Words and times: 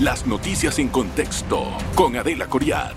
Las 0.00 0.26
noticias 0.26 0.78
en 0.78 0.88
contexto 0.88 1.68
con 1.94 2.16
Adela 2.16 2.48
Coriad. 2.48 2.92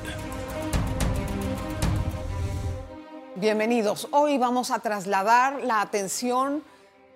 Bienvenidos. 3.37 4.09
Hoy 4.11 4.37
vamos 4.37 4.69
a 4.69 4.79
trasladar 4.79 5.63
la 5.63 5.79
atención 5.79 6.61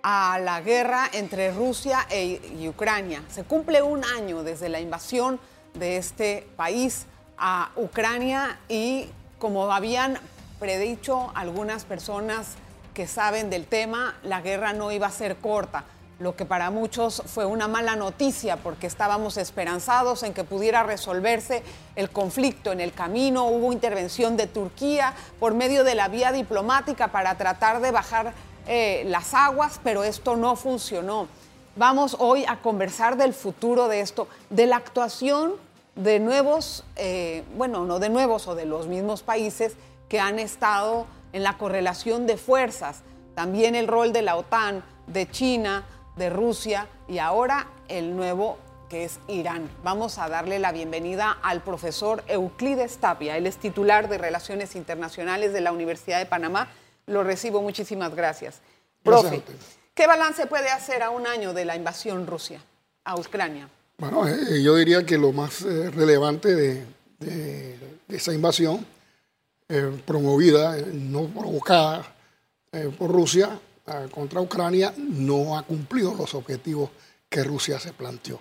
a 0.01 0.39
la 0.39 0.61
guerra 0.61 1.09
entre 1.11 1.51
Rusia 1.51 2.07
e, 2.09 2.39
y 2.57 2.69
Ucrania. 2.69 3.23
Se 3.27 3.43
cumple 3.43 3.81
un 3.81 4.05
año 4.05 4.41
desde 4.43 4.69
la 4.69 4.79
invasión 4.79 5.37
de 5.73 5.97
este 5.97 6.47
país 6.55 7.05
a 7.37 7.71
Ucrania 7.75 8.59
y 8.69 9.09
como 9.37 9.69
habían 9.69 10.17
predicho 10.61 11.29
algunas 11.35 11.83
personas 11.83 12.55
que 12.93 13.05
saben 13.05 13.49
del 13.49 13.67
tema, 13.67 14.15
la 14.23 14.39
guerra 14.39 14.71
no 14.71 14.93
iba 14.93 15.07
a 15.07 15.11
ser 15.11 15.35
corta 15.35 15.83
lo 16.19 16.35
que 16.35 16.45
para 16.45 16.69
muchos 16.69 17.23
fue 17.25 17.45
una 17.45 17.67
mala 17.67 17.95
noticia 17.95 18.57
porque 18.57 18.87
estábamos 18.87 19.37
esperanzados 19.37 20.23
en 20.23 20.33
que 20.33 20.43
pudiera 20.43 20.83
resolverse 20.83 21.63
el 21.95 22.09
conflicto 22.09 22.71
en 22.71 22.79
el 22.79 22.93
camino. 22.93 23.45
Hubo 23.47 23.73
intervención 23.73 24.37
de 24.37 24.47
Turquía 24.47 25.13
por 25.39 25.53
medio 25.53 25.83
de 25.83 25.95
la 25.95 26.07
vía 26.07 26.31
diplomática 26.31 27.09
para 27.09 27.35
tratar 27.35 27.81
de 27.81 27.91
bajar 27.91 28.33
eh, 28.67 29.03
las 29.07 29.33
aguas, 29.33 29.79
pero 29.83 30.03
esto 30.03 30.35
no 30.35 30.55
funcionó. 30.55 31.27
Vamos 31.75 32.15
hoy 32.19 32.45
a 32.47 32.61
conversar 32.61 33.17
del 33.17 33.33
futuro 33.33 33.87
de 33.87 34.01
esto, 34.01 34.27
de 34.49 34.67
la 34.67 34.77
actuación 34.77 35.53
de 35.95 36.19
nuevos, 36.19 36.83
eh, 36.95 37.43
bueno, 37.55 37.85
no 37.85 37.99
de 37.99 38.09
nuevos 38.09 38.47
o 38.47 38.55
de 38.55 38.65
los 38.65 38.87
mismos 38.87 39.23
países 39.23 39.75
que 40.07 40.19
han 40.19 40.39
estado 40.39 41.07
en 41.33 41.43
la 41.43 41.57
correlación 41.57 42.27
de 42.27 42.37
fuerzas, 42.37 43.01
también 43.35 43.73
el 43.75 43.87
rol 43.87 44.13
de 44.13 44.21
la 44.21 44.35
OTAN, 44.35 44.83
de 45.07 45.29
China, 45.29 45.83
de 46.15 46.29
Rusia 46.29 46.87
y 47.07 47.17
ahora 47.17 47.67
el 47.87 48.15
nuevo 48.15 48.57
que 48.89 49.05
es 49.05 49.19
Irán. 49.27 49.69
Vamos 49.83 50.19
a 50.19 50.29
darle 50.29 50.59
la 50.59 50.71
bienvenida 50.71 51.37
al 51.41 51.63
profesor 51.63 52.23
Euclides 52.27 52.97
Tapia. 52.97 53.37
Él 53.37 53.47
es 53.47 53.57
titular 53.57 54.07
de 54.07 54.19
Relaciones 54.19 54.75
Internacionales 54.75 55.51
de 55.51 55.61
la 55.61 55.71
Universidad 55.71 56.19
de 56.19 56.27
Panamá. 56.27 56.69
Lo 57.07 57.23
recibo, 57.23 57.61
muchísimas 57.61 58.15
gracias. 58.15 58.61
Profe, 59.01 59.41
¿qué 59.95 60.05
balance 60.05 60.45
puede 60.45 60.69
hacer 60.69 61.01
a 61.01 61.09
un 61.09 61.25
año 61.25 61.53
de 61.53 61.65
la 61.65 61.75
invasión 61.75 62.27
Rusia 62.27 62.61
a 63.03 63.15
Ucrania? 63.15 63.67
Bueno, 63.97 64.27
eh, 64.27 64.61
yo 64.61 64.75
diría 64.75 65.05
que 65.05 65.17
lo 65.17 65.31
más 65.31 65.61
eh, 65.63 65.89
relevante 65.89 66.55
de, 66.55 66.85
esa 68.09 68.33
invasión 68.33 68.85
eh, 69.69 69.91
promovida, 70.05 70.77
no 70.93 71.25
provocada 71.27 72.05
por 72.97 73.11
Rusia, 73.11 73.59
contra 74.11 74.41
Ucrania 74.41 74.93
no 74.97 75.57
ha 75.57 75.63
cumplido 75.63 76.13
los 76.15 76.33
objetivos 76.33 76.89
que 77.29 77.43
Rusia 77.43 77.79
se 77.79 77.93
planteó. 77.93 78.39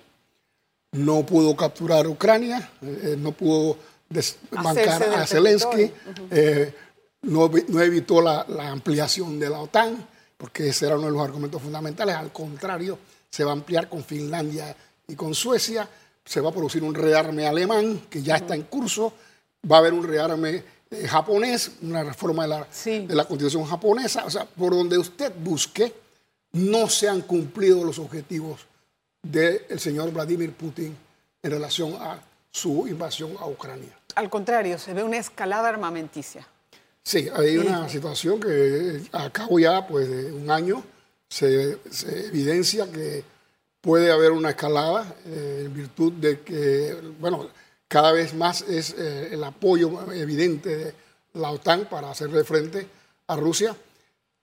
No 0.93 1.25
pudo 1.25 1.57
capturar 1.57 2.07
Ucrania, 2.07 2.71
eh, 2.83 3.17
no 3.19 3.33
pudo 3.33 3.77
desbancar 4.09 5.03
a 5.03 5.27
Zelensky, 5.27 5.91
eh, 6.31 6.75
no, 7.23 7.47
evitó 7.81 8.21
la, 8.21 8.45
ampliación 8.71 9.39
de 9.41 9.49
la 9.49 9.61
OTAN, 9.61 10.07
porque 10.37 10.69
ese 10.69 10.87
era 10.87 10.97
uno 10.97 11.07
de 11.07 11.13
los 11.13 11.23
argumentos 11.23 11.63
fundamentales. 11.63 12.15
Al 12.15 12.33
contrario, 12.33 12.99
se 13.31 13.45
va 13.45 13.51
a 13.51 13.55
ampliar 13.55 13.89
con 13.89 14.05
Finlandia 14.05 14.77
y 15.09 15.15
con 15.15 15.35
Suecia, 15.35 15.89
se 16.25 16.41
va 16.41 16.51
a 16.51 16.53
producir 16.53 16.83
un 16.83 16.95
rearme 16.95 17.47
alemán 17.47 18.03
que 18.11 18.23
ya 18.23 18.37
está 18.37 18.55
en 18.55 18.63
curso, 18.65 19.15
va 19.71 19.77
a 19.77 19.79
haber 19.81 19.95
un 19.95 20.07
rearme 20.07 20.63
eh, 20.93 21.09
japonés, 21.09 21.73
una 21.81 22.05
reforma 22.05 22.43
de 22.43 22.49
la, 22.49 22.67
de 22.85 23.15
la 23.15 23.25
constitución 23.25 23.65
japonesa, 23.65 24.25
o 24.27 24.31
sea, 24.31 24.45
por 24.45 24.73
donde 24.75 24.99
usted 24.99 25.33
busque, 25.43 25.93
no 26.53 26.89
se 26.89 27.09
han 27.09 27.23
cumplido 27.23 27.83
los 27.83 27.99
objetivos 27.99 28.67
del 29.23 29.81
señor 29.81 30.13
Vladimir 30.13 30.53
Putin 30.53 30.95
en 31.43 31.51
relación 31.51 31.95
a 31.95 32.21
su 32.51 32.87
invasión 32.87 33.33
a 33.41 33.47
Ucrania. 33.47 33.97
Al 34.15 34.29
contrario, 34.29 34.79
se 34.79 34.93
ve 34.93 35.03
una 35.03 35.17
escalada 35.17 35.71
armamenticia. 35.71 36.47
Sí, 37.03 37.29
hay 37.35 37.57
una 37.57 37.89
situación 37.89 38.39
que 38.39 39.03
a 39.13 39.31
cabo 39.31 39.59
ya 39.59 39.87
pues, 39.87 40.09
de 40.09 40.33
un 40.33 40.51
año 40.51 40.85
se, 41.29 41.79
evidencia 42.27 42.91
que 42.93 43.25
puede 43.81 44.13
haber 44.13 44.31
una 44.33 44.51
escalada 44.51 45.17
eh, 45.25 45.63
en 45.65 45.75
virtud 45.75 46.13
de 46.13 46.41
que, 46.41 46.95
bueno, 47.19 47.49
cada 47.93 48.13
vez 48.13 48.33
más 48.33 48.63
es 48.63 48.95
eh, 48.97 49.29
el 49.33 49.45
apoyo 49.45 50.11
evidente 50.15 50.77
de 50.77 50.95
la 51.35 51.51
OTAN 51.51 51.91
para 51.91 52.11
hacerle 52.11 52.43
frente 52.43 52.89
a 53.27 53.37
Rusia, 53.37 53.77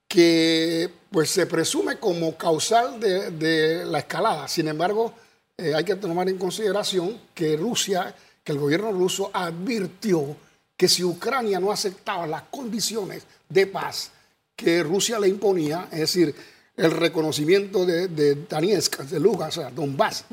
que 0.06 0.88
pues 1.10 1.30
se 1.30 1.46
presume 1.46 1.96
como 1.96 2.36
causal 2.36 3.00
de, 3.00 3.84
la 3.86 3.98
escalada. 3.98 4.46
Sin 4.46 4.68
embargo, 4.68 5.12
eh, 5.58 5.74
hay 5.74 5.82
que 5.82 5.96
tomar 5.96 6.28
en 6.28 6.38
consideración 6.38 7.20
que 7.34 7.56
Rusia, 7.56 8.14
que 8.44 8.52
el 8.52 8.58
gobierno 8.60 8.92
ruso 8.92 9.32
advirtió 9.32 10.36
que 10.76 10.86
si 10.86 11.02
Ucrania 11.02 11.58
no 11.58 11.72
aceptaba 11.72 12.28
las 12.28 12.42
condiciones 12.42 13.24
de 13.48 13.66
paz 13.66 14.12
que 14.54 14.84
Rusia 14.84 15.18
le 15.18 15.26
imponía, 15.26 15.88
es 15.90 15.98
decir, 15.98 16.32
el 16.80 16.92
reconocimiento 16.92 17.84
de, 17.84 18.08
de 18.08 18.34
Donetsk, 18.34 19.00
de 19.00 19.20
Lugansk, 19.20 19.58
o 19.58 19.60
sea, 19.60 19.70
Donbass, 19.70 20.24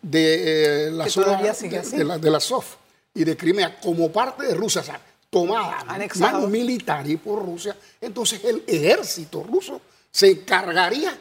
de 0.00 0.86
eh, 0.86 0.90
la 0.90 1.06
zona 1.10 1.36
de, 1.36 2.04
la, 2.04 2.18
de, 2.18 2.40
SOF 2.40 2.76
y 3.14 3.24
de 3.24 3.36
Crimea 3.36 3.78
como 3.78 4.10
parte 4.10 4.46
de 4.46 4.54
Rusia, 4.54 4.80
o 4.80 4.84
sea, 4.84 5.00
tomada 5.28 5.84
mano 6.18 6.46
militar 6.48 7.08
y 7.08 7.18
por 7.18 7.44
Rusia, 7.44 7.76
entonces 8.00 8.42
el 8.44 8.64
ejército 8.66 9.42
ruso 9.42 9.82
se 10.10 10.30
encargaría 10.30 11.16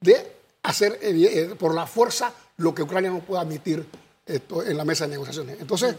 de 0.00 0.32
hacer 0.62 0.98
eh, 1.02 1.50
eh, 1.50 1.54
por 1.58 1.74
la 1.74 1.86
fuerza 1.86 2.32
lo 2.56 2.74
que 2.74 2.82
Ucrania 2.82 3.10
no 3.10 3.20
pueda 3.20 3.42
admitir 3.42 3.84
esto 4.24 4.62
en 4.62 4.76
la 4.76 4.86
mesa 4.86 5.04
de 5.04 5.10
negociaciones. 5.10 5.58
Entonces, 5.60 5.94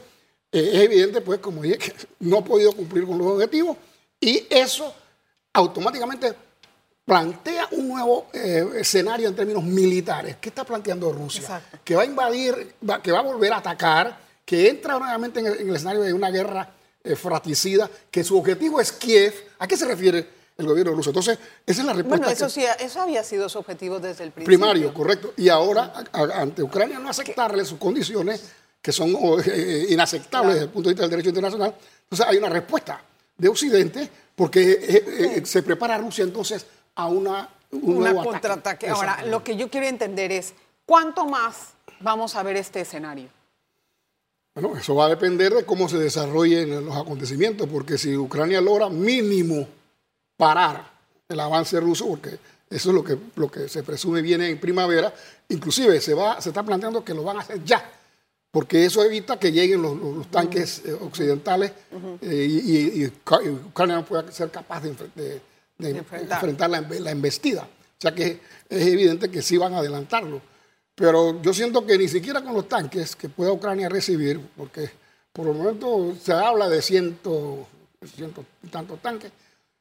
es 0.51 0.73
evidente, 0.73 1.21
pues, 1.21 1.39
como 1.39 1.61
dije, 1.61 1.77
que 1.77 1.93
no 2.21 2.39
ha 2.39 2.43
podido 2.43 2.71
cumplir 2.71 3.05
con 3.05 3.19
los 3.19 3.27
objetivos 3.27 3.77
y 4.19 4.47
eso 4.49 4.95
automáticamente 5.53 6.33
plantea 7.05 7.67
un 7.71 7.87
nuevo 7.87 8.27
eh, 8.33 8.67
escenario 8.77 9.29
en 9.29 9.35
términos 9.35 9.63
militares. 9.63 10.37
¿Qué 10.41 10.49
está 10.49 10.63
planteando 10.63 11.11
Rusia? 11.13 11.61
Que 11.83 11.95
va 11.95 12.01
a 12.01 12.05
invadir, 12.05 12.75
que 13.03 13.11
va 13.11 13.19
a 13.19 13.21
volver 13.23 13.53
a 13.53 13.57
atacar, 13.57 14.17
que 14.43 14.69
entra 14.69 14.97
nuevamente 14.97 15.39
en 15.39 15.45
el, 15.45 15.75
escenario 15.75 16.01
de 16.01 16.13
una 16.13 16.31
guerra 16.31 16.67
eh, 17.03 17.15
fratricida, 17.15 17.89
que 18.09 18.23
su 18.23 18.37
objetivo 18.37 18.81
es 18.81 18.91
Kiev. 18.91 19.33
¿A 19.59 19.67
qué 19.67 19.77
se 19.77 19.85
refiere 19.85 20.27
el 20.57 20.65
gobierno 20.65 20.93
ruso? 20.93 21.11
Entonces, 21.11 21.37
esa 21.65 21.81
es 21.81 21.85
la 21.85 21.93
respuesta. 21.93 22.25
Bueno, 22.25 22.31
eso, 22.31 22.49
sí, 22.49 22.63
eso 22.79 23.01
había 23.01 23.23
sido 23.23 23.47
su 23.49 23.59
objetivo 23.59 23.99
desde 23.99 24.23
el 24.23 24.31
principio. 24.31 24.57
Primario, 24.57 24.93
correcto. 24.93 25.33
Y 25.37 25.49
ahora, 25.49 25.93
ante 26.11 26.63
Ucrania 26.63 26.97
no 26.97 27.09
aceptarle 27.09 27.63
sus 27.65 27.77
condiciones, 27.77 28.41
que 28.81 28.91
son 28.91 29.15
eh, 29.45 29.85
inaceptables 29.89 30.55
desde 30.55 30.65
el 30.65 30.71
punto 30.71 30.89
de 30.89 30.93
vista 30.93 31.03
del 31.03 31.11
derecho 31.11 31.29
internacional, 31.29 31.75
entonces 32.03 32.25
hay 32.27 32.37
una 32.37 32.49
respuesta 32.49 33.01
de 33.37 33.47
Occidente, 33.47 34.09
porque 34.35 35.43
se 35.43 35.63
prepara 35.63 35.97
Rusia 35.97 36.23
entonces 36.23 36.65
a 36.95 37.07
una, 37.07 37.49
un 37.71 37.97
una 37.97 38.13
contraataque. 38.13 38.89
Ahora, 38.89 39.23
lo 39.25 39.43
que 39.43 39.55
yo 39.55 39.69
quiero 39.69 39.87
entender 39.87 40.31
es, 40.31 40.53
¿cuánto 40.85 41.25
más 41.25 41.73
vamos 41.99 42.35
a 42.35 42.43
ver 42.43 42.55
este 42.55 42.81
escenario? 42.81 43.29
Bueno, 44.55 44.77
eso 44.77 44.95
va 44.95 45.07
a 45.07 45.09
depender 45.09 45.53
de 45.53 45.65
cómo 45.65 45.89
se 45.89 45.97
desarrollen 45.97 46.85
los 46.85 46.95
acontecimientos, 46.95 47.67
porque 47.67 47.97
si 47.97 48.15
Ucrania 48.15 48.61
logra 48.61 48.89
mínimo 48.89 49.67
parar 50.37 50.89
el 51.27 51.39
avance 51.39 51.77
ruso, 51.81 52.07
porque 52.07 52.39
eso 52.69 52.89
es 52.89 52.95
lo 52.95 53.03
que, 53.03 53.17
lo 53.35 53.51
que 53.51 53.67
se 53.67 53.83
presume 53.83 54.21
viene 54.21 54.49
en 54.49 54.59
primavera, 54.59 55.13
inclusive 55.49 55.99
se, 55.99 56.13
va, 56.13 56.39
se 56.41 56.49
está 56.49 56.63
planteando 56.63 57.03
que 57.03 57.13
lo 57.13 57.23
van 57.23 57.37
a 57.37 57.41
hacer 57.41 57.65
ya, 57.65 57.83
porque 58.49 58.85
eso 58.85 59.03
evita 59.03 59.37
que 59.37 59.51
lleguen 59.51 59.81
los, 59.81 60.31
tanques 60.31 60.83
eh, 60.85 60.93
occidentales 60.93 61.73
eh, 62.21 62.47
y, 62.49 63.05
Ucrania 63.05 63.97
no 63.97 64.05
pueda 64.05 64.31
ser 64.31 64.49
capaz 64.51 64.81
de 64.83 64.95
de 65.15 65.41
enfrentar, 65.79 66.69
la, 66.69 67.11
embestida. 67.11 67.63
O 67.63 68.01
sea 68.01 68.13
que 68.13 68.39
es 68.69 68.87
evidente 68.87 69.29
que 69.29 69.41
sí 69.41 69.57
van 69.57 69.73
a 69.73 69.79
adelantarlo. 69.79 70.41
Pero 70.93 71.41
yo 71.41 71.53
siento 71.53 71.85
que 71.85 71.97
ni 71.97 72.07
siquiera 72.07 72.41
con 72.41 72.53
los 72.53 72.69
tanques 72.69 73.15
que 73.15 73.29
pueda 73.29 73.51
Ucrania 73.51 73.89
recibir, 73.89 74.39
porque 74.55 74.89
por 75.33 75.47
el 75.47 75.53
momento 75.53 76.15
se 76.21 76.31
habla 76.31 76.69
de 76.69 76.81
ciento, 76.81 77.67
ciento 78.15 78.45
y 78.63 78.67
tantos 78.67 79.01
tanques, 79.01 79.31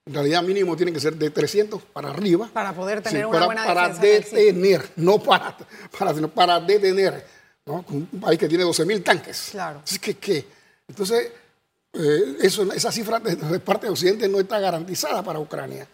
en 0.06 0.12
realidad 0.12 0.42
mínimo 0.42 0.76
tienen 0.76 0.92
que 0.92 1.00
ser 1.00 1.14
de 1.14 1.30
300 1.30 1.82
para 1.82 2.10
arriba. 2.10 2.50
Para 2.52 2.72
poder 2.72 3.00
tener 3.00 3.26
una 3.26 3.46
buena 3.46 3.64
Para 3.64 3.88
detener, 3.88 4.90
no 4.96 5.19
para, 5.19 5.56
para, 5.96 6.28
para 6.28 6.60
detener. 6.60 7.24
¿no? 7.64 7.84
Un 7.88 8.06
país 8.20 8.38
que 8.38 8.48
tiene 8.48 8.64
12.000 8.64 9.02
tanques. 9.02 9.48
Claro. 9.52 9.82
Es 9.86 9.98
que, 9.98 10.14
¿qué? 10.14 10.44
Entonces, 10.88 11.32
eh, 11.94 12.37
eso, 12.41 12.70
esa 12.73 12.93
cifra 12.93 13.20
de, 13.20 13.61
parte 13.61 13.87
de 13.87 13.93
Occidente 13.93 14.29
no 14.29 14.41
está 14.41 14.58
garantizada 14.58 15.23
para 15.23 15.38
Ucrania. 15.38 15.87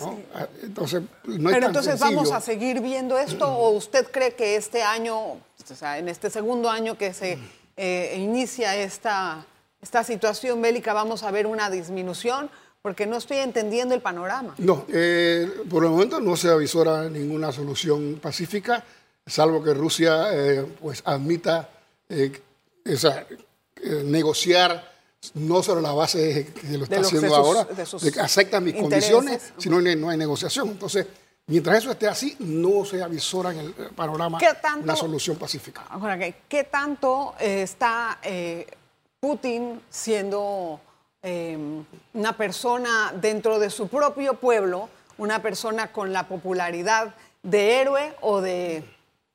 Ah, 0.00 0.48
entonces, 0.62 1.02
no 1.24 1.50
Pero 1.50 1.66
entonces 1.68 2.00
vamos 2.00 2.32
a 2.32 2.40
seguir 2.40 2.80
viendo 2.80 3.16
esto 3.16 3.46
o 3.46 3.70
usted 3.70 4.10
cree 4.10 4.34
que 4.34 4.56
este 4.56 4.82
año, 4.82 5.16
o 5.18 5.40
sea, 5.74 5.98
en 5.98 6.08
este 6.08 6.30
segundo 6.30 6.68
año 6.68 6.98
que 6.98 7.14
se 7.14 7.38
eh, 7.76 8.16
inicia 8.18 8.74
esta, 8.76 9.46
esta 9.80 10.02
situación 10.02 10.60
bélica, 10.60 10.92
vamos 10.92 11.22
a 11.22 11.30
ver 11.30 11.46
una 11.46 11.70
disminución? 11.70 12.50
Porque 12.82 13.06
no 13.06 13.16
estoy 13.16 13.38
entendiendo 13.38 13.94
el 13.94 14.02
panorama. 14.02 14.54
No, 14.58 14.84
eh, 14.92 15.48
por 15.70 15.84
el 15.84 15.90
momento 15.90 16.20
no 16.20 16.36
se 16.36 16.50
avisora 16.50 17.08
ninguna 17.08 17.50
solución 17.50 18.18
pacífica, 18.20 18.84
salvo 19.26 19.62
que 19.62 19.72
Rusia 19.72 20.26
pues 20.82 21.00
admita 21.06 21.70
eh, 22.08 22.32
eh, 22.84 24.02
negociar 24.04 24.93
no 25.34 25.62
sobre 25.62 25.80
la 25.82 25.92
base 25.92 26.18
de 26.18 26.46
que 26.46 26.78
lo 26.78 26.84
está 26.84 27.00
haciendo 27.00 27.28
sus- 27.28 27.36
ahora, 27.36 27.64
de 27.64 28.12
que 28.12 28.20
aceptan 28.20 28.64
mis 28.64 28.74
intereses. 28.74 29.10
condiciones, 29.12 29.52
sino 29.58 29.80
no 29.80 29.88
hay, 29.88 29.96
no 29.96 30.08
hay 30.10 30.18
negociación. 30.18 30.68
Entonces, 30.68 31.06
mientras 31.46 31.78
eso 31.78 31.90
esté 31.90 32.08
así, 32.08 32.36
no 32.40 32.84
se 32.84 33.02
avisora 33.02 33.52
en 33.52 33.58
el 33.60 33.68
eh, 33.70 33.88
panorama 33.94 34.38
¿Qué 34.38 34.48
tanto- 34.60 34.84
una 34.84 34.96
solución 34.96 35.36
pacífica. 35.36 35.84
¿qué, 36.48 36.64
tanto 36.64 37.34
eh, 37.40 37.62
está 37.62 38.18
eh, 38.22 38.66
Putin 39.20 39.80
siendo 39.90 40.80
eh, 41.22 41.56
una 42.12 42.36
persona 42.36 43.12
dentro 43.20 43.58
de 43.58 43.70
su 43.70 43.88
propio 43.88 44.34
pueblo, 44.34 44.88
una 45.16 45.40
persona 45.40 45.90
con 45.92 46.12
la 46.12 46.28
popularidad 46.28 47.14
de 47.42 47.80
héroe 47.80 48.14
o 48.20 48.40
de 48.40 48.84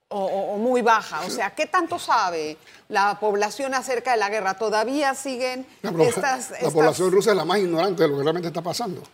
o, 0.10 0.20
o- 0.26 0.54
o 0.56 0.58
muy 0.58 0.82
baja? 0.82 1.22
O 1.26 1.30
sea, 1.30 1.52
¿qué 1.56 1.66
tanto 1.68 1.98
sabe 2.00 2.58
la 2.90 3.20
población 3.20 3.74
acerca 3.74 4.12
de 4.12 4.18
la 4.18 4.30
guerra? 4.30 4.56
¿Todavía 4.56 5.14
siguen 5.16 5.66
La, 5.82 5.92
estas, 6.04 6.50
la 6.52 6.58
estas- 6.58 6.74
población 6.74 7.12
rusa 7.12 7.32
es 7.32 7.38
la 7.38 7.46
más 7.46 7.60
ignorante 7.60 8.04
de 8.04 8.10
lo 8.10 8.18
que 8.18 8.24
realmente 8.24 8.48
está 8.48 8.62
pasando. 8.62 9.02
Eso 9.02 9.08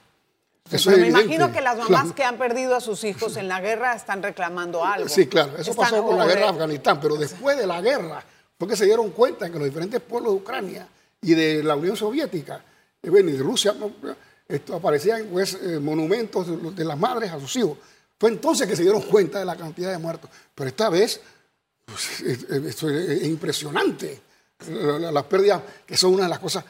Pero 0.69 0.77
es 0.77 0.88
me 0.88 0.94
evidente. 1.09 1.21
imagino 1.36 1.51
que 1.53 1.62
las 1.62 1.77
mamás 1.89 2.13
que 2.13 2.24
han 2.24 2.38
perdido 2.38 2.75
a 2.75 2.81
sus 2.81 3.03
hijos 3.03 3.38
en 3.38 3.47
la 3.47 3.62
guerra 3.62 3.94
están 3.94 4.24
reclamando 4.24 4.83
algo. 4.83 5.07
Sí, 5.09 5.27
claro, 5.27 5.51
eso 5.57 5.71
Están- 5.71 5.92
pasó 5.92 6.03
con 6.03 6.18
la 6.18 6.25
guerra 6.25 6.42
de 6.42 6.47
Afganistán, 6.47 7.00
pero 7.00 7.15
después 7.18 7.57
de 7.57 7.68
la 7.68 7.81
guerra 7.81 8.24
fue 8.57 8.68
que 8.68 8.75
se 8.75 8.86
dieron 8.86 9.12
cuenta 9.12 9.50
que 9.50 9.59
los 9.59 9.65
diferentes 9.68 10.01
pueblos 10.01 10.33
de 10.33 10.39
Ucrania 10.39 10.88
y 11.21 11.33
de 11.36 11.62
la 11.63 11.75
Unión 11.75 11.95
Soviética 11.97 12.63
eh, 13.03 13.09
y 13.09 13.21
de 13.21 13.38
Rusia 13.44 13.75
esto, 14.47 14.75
aparecían 14.75 15.25
pues, 15.31 15.56
eh, 15.62 15.80
monumentos 15.80 16.75
de 16.75 16.86
las 16.86 16.97
madres 16.97 17.31
a 17.31 17.39
sus 17.39 17.56
hijos. 17.57 17.77
Fue 18.19 18.29
entonces 18.29 18.67
que 18.67 18.75
se 18.75 18.83
dieron 18.83 19.01
cuenta 19.03 19.39
de 19.39 19.45
la 19.45 19.56
cantidad 19.56 19.91
de 19.91 19.97
muertos. 19.97 20.29
Pero 20.53 20.67
esta 20.69 20.89
vez, 20.89 21.19
pues, 21.85 22.21
es, 22.21 22.44
es- 22.44 22.65
esto 22.65 22.89
es 22.89 23.23
impresionante. 23.23 24.21
La- 24.69 25.00
la- 25.00 25.12
Las 25.12 25.23
pérdidas, 25.25 25.62
que 25.85 25.97
son 25.97 26.13
una 26.13 26.23
de 26.23 26.29
las 26.29 26.39
cosas, 26.39 26.63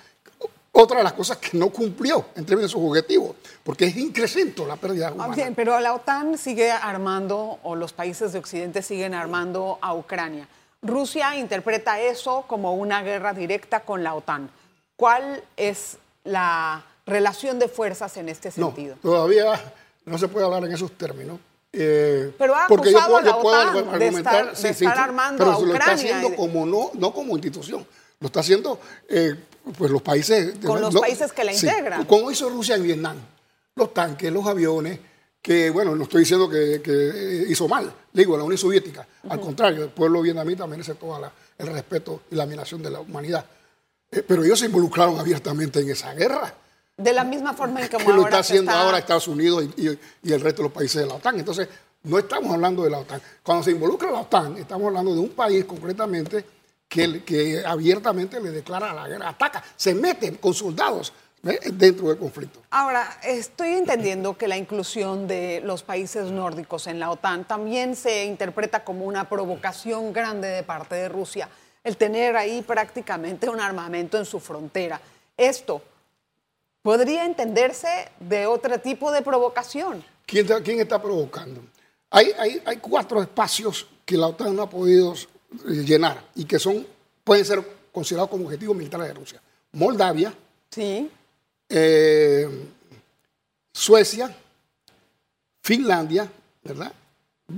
otra 0.71 0.97
de 0.97 1.03
las 1.03 1.13
cosas 1.13 1.37
que 1.37 1.57
no 1.57 1.69
cumplió 1.69 2.25
en 2.35 2.45
términos 2.45 2.71
de 2.71 2.77
sus 2.77 2.89
objetivos, 2.89 3.35
porque 3.63 3.85
es 3.85 3.95
increciente 3.95 4.65
la 4.65 4.75
pérdida 4.75 5.11
humana. 5.13 5.33
bien, 5.35 5.55
pero 5.55 5.79
la 5.79 5.93
OTAN 5.93 6.37
sigue 6.37 6.69
armando, 6.71 7.59
o 7.63 7.75
los 7.75 7.93
países 7.93 8.33
de 8.33 8.39
Occidente 8.39 8.81
siguen 8.81 9.13
armando 9.13 9.77
a 9.81 9.93
Ucrania. 9.93 10.47
Rusia 10.81 11.35
interpreta 11.37 11.99
eso 12.01 12.43
como 12.47 12.73
una 12.73 13.01
guerra 13.03 13.33
directa 13.33 13.81
con 13.81 14.03
la 14.03 14.15
OTAN. 14.15 14.49
¿Cuál 14.97 15.43
es 15.57 15.97
la 16.23 16.83
relación 17.05 17.57
de 17.59 17.69
fuerzas 17.69 18.17
en 18.17 18.29
este 18.29 18.49
No, 18.57 18.67
sentido? 18.67 18.95
todavía 19.01 19.73
no 20.05 20.17
se 20.17 20.27
puede 20.27 20.45
hablar 20.45 20.63
en 20.65 20.71
esos 20.73 20.91
términos. 20.91 21.39
Eh, 21.71 22.33
Pero 22.37 22.55
ha 22.55 22.67
porque 22.67 22.91
yo 22.91 22.99
puedo, 22.99 23.17
a 23.17 23.21
la 23.21 23.31
yo 23.31 23.41
puedo 23.41 23.59
OTAN 23.59 23.73
de 23.73 23.79
argumentar, 23.79 24.55
de 24.55 24.69
estar 24.69 24.97
armando 24.97 25.37
pero 25.39 25.51
a 25.51 25.55
se 25.59 25.65
lo 25.65 25.73
está 25.73 25.83
Ucrania 25.85 26.15
haciendo 26.17 26.35
como 26.37 26.65
no, 26.65 26.91
no 26.93 27.13
como 27.13 27.33
institución, 27.35 27.85
lo 28.21 28.27
está 28.27 28.39
haciendo 28.39 28.79
eh, 29.09 29.35
pues 29.77 29.91
los 29.91 30.01
países 30.01 30.53
Con 30.65 30.79
los 30.79 30.95
países 30.95 31.33
que 31.33 31.43
la 31.43 31.53
sí, 31.53 31.67
integran. 31.67 32.05
como 32.05 32.31
hizo 32.31 32.49
Rusia 32.49 32.75
en 32.75 32.83
Vietnam, 32.83 33.17
los 33.75 33.93
tanques, 33.93 34.31
los 34.31 34.45
aviones, 34.47 34.99
que 35.41 35.69
bueno, 35.69 35.95
no 35.95 36.03
estoy 36.03 36.21
diciendo 36.21 36.49
que, 36.49 36.81
que 36.81 37.45
hizo 37.49 37.67
mal, 37.67 37.91
le 38.13 38.21
digo, 38.21 38.37
la 38.37 38.43
Unión 38.45 38.57
Soviética, 38.57 39.05
al 39.27 39.41
contrario, 39.41 39.83
el 39.83 39.89
pueblo 39.89 40.21
vietnamita 40.21 40.65
merece 40.67 40.95
todo 40.95 41.19
el 41.57 41.67
respeto 41.67 42.21
y 42.31 42.35
la 42.35 42.43
admiración 42.43 42.81
de 42.81 42.89
la 42.89 43.01
humanidad. 43.01 43.45
Eh, 44.11 44.23
pero 44.25 44.45
ellos 44.45 44.59
se 44.59 44.67
involucraron 44.67 45.19
abiertamente 45.19 45.81
en 45.81 45.89
esa 45.89 46.13
guerra 46.13 46.53
De 46.97 47.11
la 47.11 47.23
misma 47.25 47.53
forma 47.53 47.81
en 47.81 47.89
que 47.89 47.97
que 47.97 48.03
lo 48.13 48.23
está 48.23 48.39
haciendo 48.39 48.71
está- 48.71 48.83
ahora 48.83 48.97
Estados 48.99 49.27
Unidos 49.27 49.65
y, 49.75 49.87
y- 49.89 49.99
y 50.23 50.31
el 50.33 50.39
resto 50.41 50.61
de 50.61 50.69
los 50.69 50.71
países 50.71 51.01
de 51.01 51.07
la 51.07 51.15
OTAN. 51.15 51.37
Entonces, 51.37 51.67
no 52.03 52.17
estamos 52.19 52.53
hablando 52.53 52.83
de 52.83 52.89
la 52.89 52.99
OTAN. 52.99 53.21
Cuando 53.43 53.63
se 53.63 53.71
involucra 53.71 54.09
la 54.11 54.19
OTAN, 54.21 54.57
estamos 54.57 54.87
hablando 54.87 55.13
de 55.13 55.19
un 55.19 55.29
país 55.29 55.65
concretamente 55.65 56.45
que, 56.87 57.23
que 57.23 57.63
abiertamente 57.65 58.39
le 58.39 58.51
declara 58.51 58.93
la 58.93 59.07
guerra, 59.07 59.29
ataca, 59.29 59.61
se 59.75 59.93
mete 59.93 60.37
con 60.37 60.53
soldados 60.53 61.11
¿ve? 61.41 61.59
dentro 61.73 62.07
del 62.07 62.17
conflicto. 62.17 62.61
Ahora, 62.69 63.17
estoy 63.23 63.69
entendiendo 63.73 64.37
que 64.37 64.47
la 64.47 64.55
inclusión 64.55 65.27
de 65.27 65.61
los 65.65 65.83
países 65.83 66.31
nórdicos 66.31 66.87
en 66.87 66.99
la 66.99 67.09
OTAN 67.11 67.45
también 67.45 67.95
se 67.97 68.23
interpreta 68.25 68.85
como 68.85 69.03
una 69.05 69.27
provocación 69.27 70.13
grande 70.13 70.47
de 70.47 70.63
parte 70.63 70.95
de 70.95 71.09
Rusia, 71.09 71.49
el 71.83 71.97
tener 71.97 72.37
ahí 72.37 72.61
prácticamente 72.61 73.49
un 73.49 73.59
armamento 73.59 74.17
en 74.17 74.25
su 74.25 74.39
frontera. 74.39 75.01
Esto 75.35 75.81
podría 76.85 77.25
entenderse 77.25 77.87
de 78.19 78.45
otro 78.45 78.79
tipo 78.79 79.11
de 79.11 79.23
provocación. 79.23 80.03
¿Quién 80.27 80.45
está, 80.45 80.61
quién 80.61 80.79
está 80.79 81.01
provocando? 81.01 81.61
Hay, 82.11 82.31
hay, 82.37 82.61
hay 82.63 82.77
cuatro 82.77 83.23
espacios 83.23 83.87
que 84.05 84.15
la 84.15 84.27
OTAN 84.27 84.55
no 84.55 84.61
ha 84.61 84.69
podido 84.69 85.15
eh, 85.15 85.83
llenar 85.83 86.23
y 86.35 86.45
que 86.45 86.59
son, 86.59 86.85
pueden 87.23 87.43
ser 87.43 87.59
considerados 87.91 88.29
como 88.29 88.45
objetivos 88.45 88.77
militares 88.77 89.07
de 89.07 89.13
Rusia. 89.15 89.41
Moldavia, 89.71 90.31
Sí. 90.69 91.09
eh, 91.69 92.47
Suecia, 93.73 94.35
Finlandia, 95.63 96.31
¿verdad? 96.63 96.93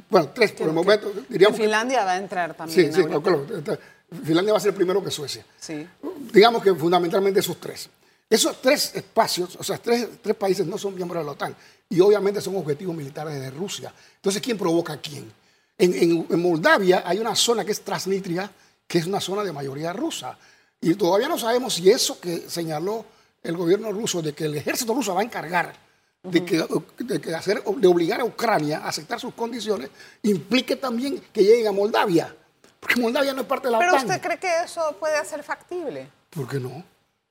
Bueno, 0.10 0.30
tres 0.34 0.54
por 0.54 0.68
el 0.68 0.74
momento, 0.74 1.12
diríamos. 1.28 1.58
que- 1.58 1.64
Finlandia 1.66 2.06
va 2.06 2.14
a 2.14 2.18
entrar 2.18 2.52
sí, 2.52 2.58
también. 2.58 2.94
sí, 2.94 3.02
ahorita. 3.02 3.22
claro, 3.22 3.46
está- 3.58 3.80
Finlandia 4.24 4.54
va 4.54 4.58
a 4.58 4.62
ser 4.62 4.74
primero 4.74 5.04
que 5.04 5.12
Suecia. 5.12 5.46
Sí. 5.60 5.86
Digamos 6.32 6.64
que 6.64 6.74
fundamentalmente 6.74 7.42
esos 7.42 7.60
tres. 7.60 7.90
Esos 8.30 8.62
tres 8.62 8.92
espacios, 8.96 9.56
o 9.58 9.64
sea, 9.64 9.78
tres, 9.78 10.08
tres 10.22 10.36
países 10.36 10.66
no 10.68 10.78
son 10.78 10.94
miembros 10.96 11.22
de 11.22 11.26
la 11.26 11.32
OTAN 11.32 11.56
y 11.90 12.00
obviamente 12.02 12.42
son 12.42 12.56
objetivos 12.58 12.96
militares 12.96 13.40
de 13.40 13.50
Rusia. 13.52 13.94
Entonces, 14.16 14.42
¿quién 14.42 14.58
provoca 14.58 14.94
a 14.94 14.98
quién? 15.02 15.32
En, 15.78 15.94
en- 15.94 16.28
en 16.30 16.42
Moldavia 16.42 17.04
hay 17.06 17.20
una 17.20 17.36
zona 17.36 17.64
que 17.64 17.72
es 17.72 17.82
Transnistria, 17.82 18.52
que 18.86 18.98
es 18.98 19.06
una 19.06 19.22
zona 19.22 19.44
de 19.44 19.54
mayoría 19.54 19.94
rusa. 19.94 20.38
Y 20.82 20.96
todavía 20.96 21.28
no 21.30 21.38
sabemos 21.40 21.76
si 21.76 21.90
eso 21.90 22.20
que 22.20 22.50
señaló 22.50 23.06
el 23.44 23.56
gobierno 23.56 23.92
ruso 23.92 24.22
de 24.22 24.34
que 24.34 24.46
el 24.46 24.56
ejército 24.56 24.94
ruso 24.94 25.14
va 25.16 25.22
a 25.22 25.24
encargar 25.24 25.74
de, 26.24 26.44
que, 26.44 26.66
de 27.00 27.22
que 27.22 27.34
hacer, 27.34 27.64
de 27.64 27.88
obligar 27.88 28.20
a 28.20 28.26
Ucrania 28.26 28.80
a 28.80 28.90
aceptar 28.90 29.20
sus 29.22 29.34
condiciones, 29.34 29.90
implique 30.24 30.76
también 30.76 31.24
que 31.32 31.42
lleguen 31.44 31.68
a 31.68 31.72
Moldavia. 31.72 32.36
Porque 32.80 33.00
Moldavia 33.00 33.34
no 33.34 33.42
es 33.42 33.48
parte 33.48 33.68
de 33.68 33.72
la 33.72 33.80
Pero 33.80 33.94
OTAN. 33.94 34.06
usted 34.08 34.22
cree 34.22 34.38
que 34.38 34.64
eso 34.66 34.96
puede 35.00 35.24
ser 35.24 35.42
factible. 35.44 36.10
¿Por 36.30 36.48
qué 36.50 36.60
no? 36.60 36.84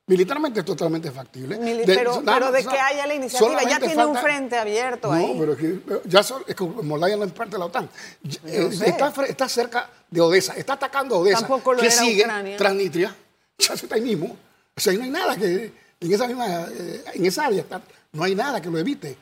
Militarmente 0.08 0.60
es 0.60 0.66
totalmente 0.66 1.10
factible. 1.10 1.58
Mili- 1.58 1.84
De- 1.84 1.94
pero, 1.96 2.22
nada 2.22 2.38
pero 2.38 2.52
de 2.52 2.64
que 2.64 2.78
haya 2.78 3.06
la 3.08 3.14
iniciativa, 3.14 3.60
ya 3.64 3.80
tiene 3.80 4.06
un 4.06 4.16
frente 4.16 4.56
abierto 4.56 5.08
No, 5.08 5.14
ahí. 5.14 5.36
pero 5.38 5.52
es 5.54 5.58
que 5.58 5.80
ya 6.04 6.20
es 6.20 6.54
que 6.54 6.64
Moldavia 6.64 7.16
no 7.16 7.24
es 7.24 7.32
parte 7.32 7.52
de 7.52 7.58
la 7.58 7.64
OTAN. 7.64 7.90
Eh, 8.46 8.70
está, 9.26 9.48
cerca 9.48 9.90
de 10.08 10.20
Odessa, 10.20 10.54
está 10.54 10.74
atacando 10.74 11.18
Odessa. 11.18 11.40
Tampoco 11.40 11.74
lo 11.74 11.80
que 11.80 11.86
era 11.86 11.96
sigue 11.96 12.22
Ucrania. 12.22 12.56
Transnistria, 12.56 13.16
ya 13.58 13.74
está 13.74 13.94
ahí 13.96 14.00
mismo. 14.02 14.36
O 14.76 14.80
sea, 14.80 14.92
ahí 14.92 14.98
no 14.98 15.04
hay 15.04 15.10
nada 15.10 15.36
que 15.36 15.72
en 15.98 16.12
esa 16.12 16.28
misma, 16.28 16.46
eh, 16.70 17.04
en 17.14 17.26
esa 17.26 17.46
área 17.46 17.62
está- 17.62 17.82
no 18.12 18.22
hay 18.22 18.34
nada 18.36 18.60
que 18.62 18.70
lo 18.70 18.78
evite. 18.78 19.16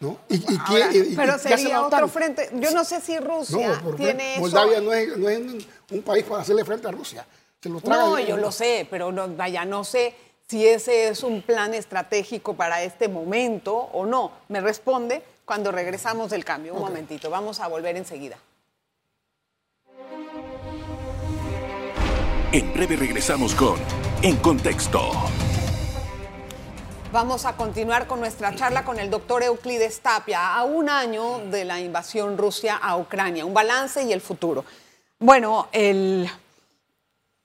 ¿no? 0.00 0.16
Y, 0.28 0.36
y 0.36 0.58
Ahora, 0.64 0.90
pero 1.16 1.38
sería 1.38 1.82
otro 1.82 2.06
frente. 2.06 2.50
Yo 2.52 2.70
no 2.70 2.84
sé 2.84 3.00
si 3.00 3.18
Rusia 3.18 3.80
No, 3.82 3.94
tiene 3.94 4.32
eso. 4.34 4.40
Moldavia 4.42 4.80
no 4.80 4.92
es, 4.92 5.16
no 5.16 5.28
es 5.28 5.38
un, 5.38 5.66
un 5.90 6.02
país 6.02 6.22
para 6.24 6.42
hacerle 6.42 6.64
frente 6.64 6.86
a 6.86 6.92
Rusia. 6.92 7.26
Se 7.60 7.68
lo 7.68 7.80
traga 7.80 8.02
No, 8.04 8.18
yo 8.20 8.36
lo 8.36 8.52
sé, 8.52 8.86
pero 8.90 9.10
no, 9.10 9.28
vaya, 9.28 9.64
no 9.64 9.84
sé 9.84 10.14
si 10.46 10.66
ese 10.66 11.08
es 11.08 11.22
un 11.22 11.42
plan 11.42 11.74
estratégico 11.74 12.54
para 12.54 12.82
este 12.82 13.08
momento 13.08 13.74
o 13.74 14.06
no. 14.06 14.32
Me 14.48 14.60
responde 14.60 15.22
cuando 15.44 15.72
regresamos 15.72 16.30
del 16.30 16.44
cambio. 16.44 16.74
Un 16.74 16.80
momentito, 16.80 17.30
vamos 17.30 17.60
a 17.60 17.68
volver 17.68 17.96
enseguida. 17.96 18.38
En 22.50 22.72
breve 22.72 22.96
regresamos 22.96 23.54
con 23.54 23.78
En 24.22 24.36
Contexto. 24.36 25.10
Vamos 27.12 27.44
a 27.44 27.56
continuar 27.56 28.06
con 28.06 28.20
nuestra 28.20 28.54
charla 28.54 28.84
con 28.84 28.98
el 28.98 29.10
doctor 29.10 29.42
Euclides 29.42 30.00
Tapia 30.00 30.54
a 30.54 30.64
un 30.64 30.88
año 30.88 31.40
de 31.50 31.64
la 31.64 31.80
invasión 31.80 32.38
Rusia 32.38 32.76
a 32.76 32.96
Ucrania, 32.96 33.44
un 33.44 33.52
balance 33.52 34.02
y 34.02 34.12
el 34.12 34.20
futuro. 34.20 34.64
Bueno, 35.18 35.68
el... 35.72 36.30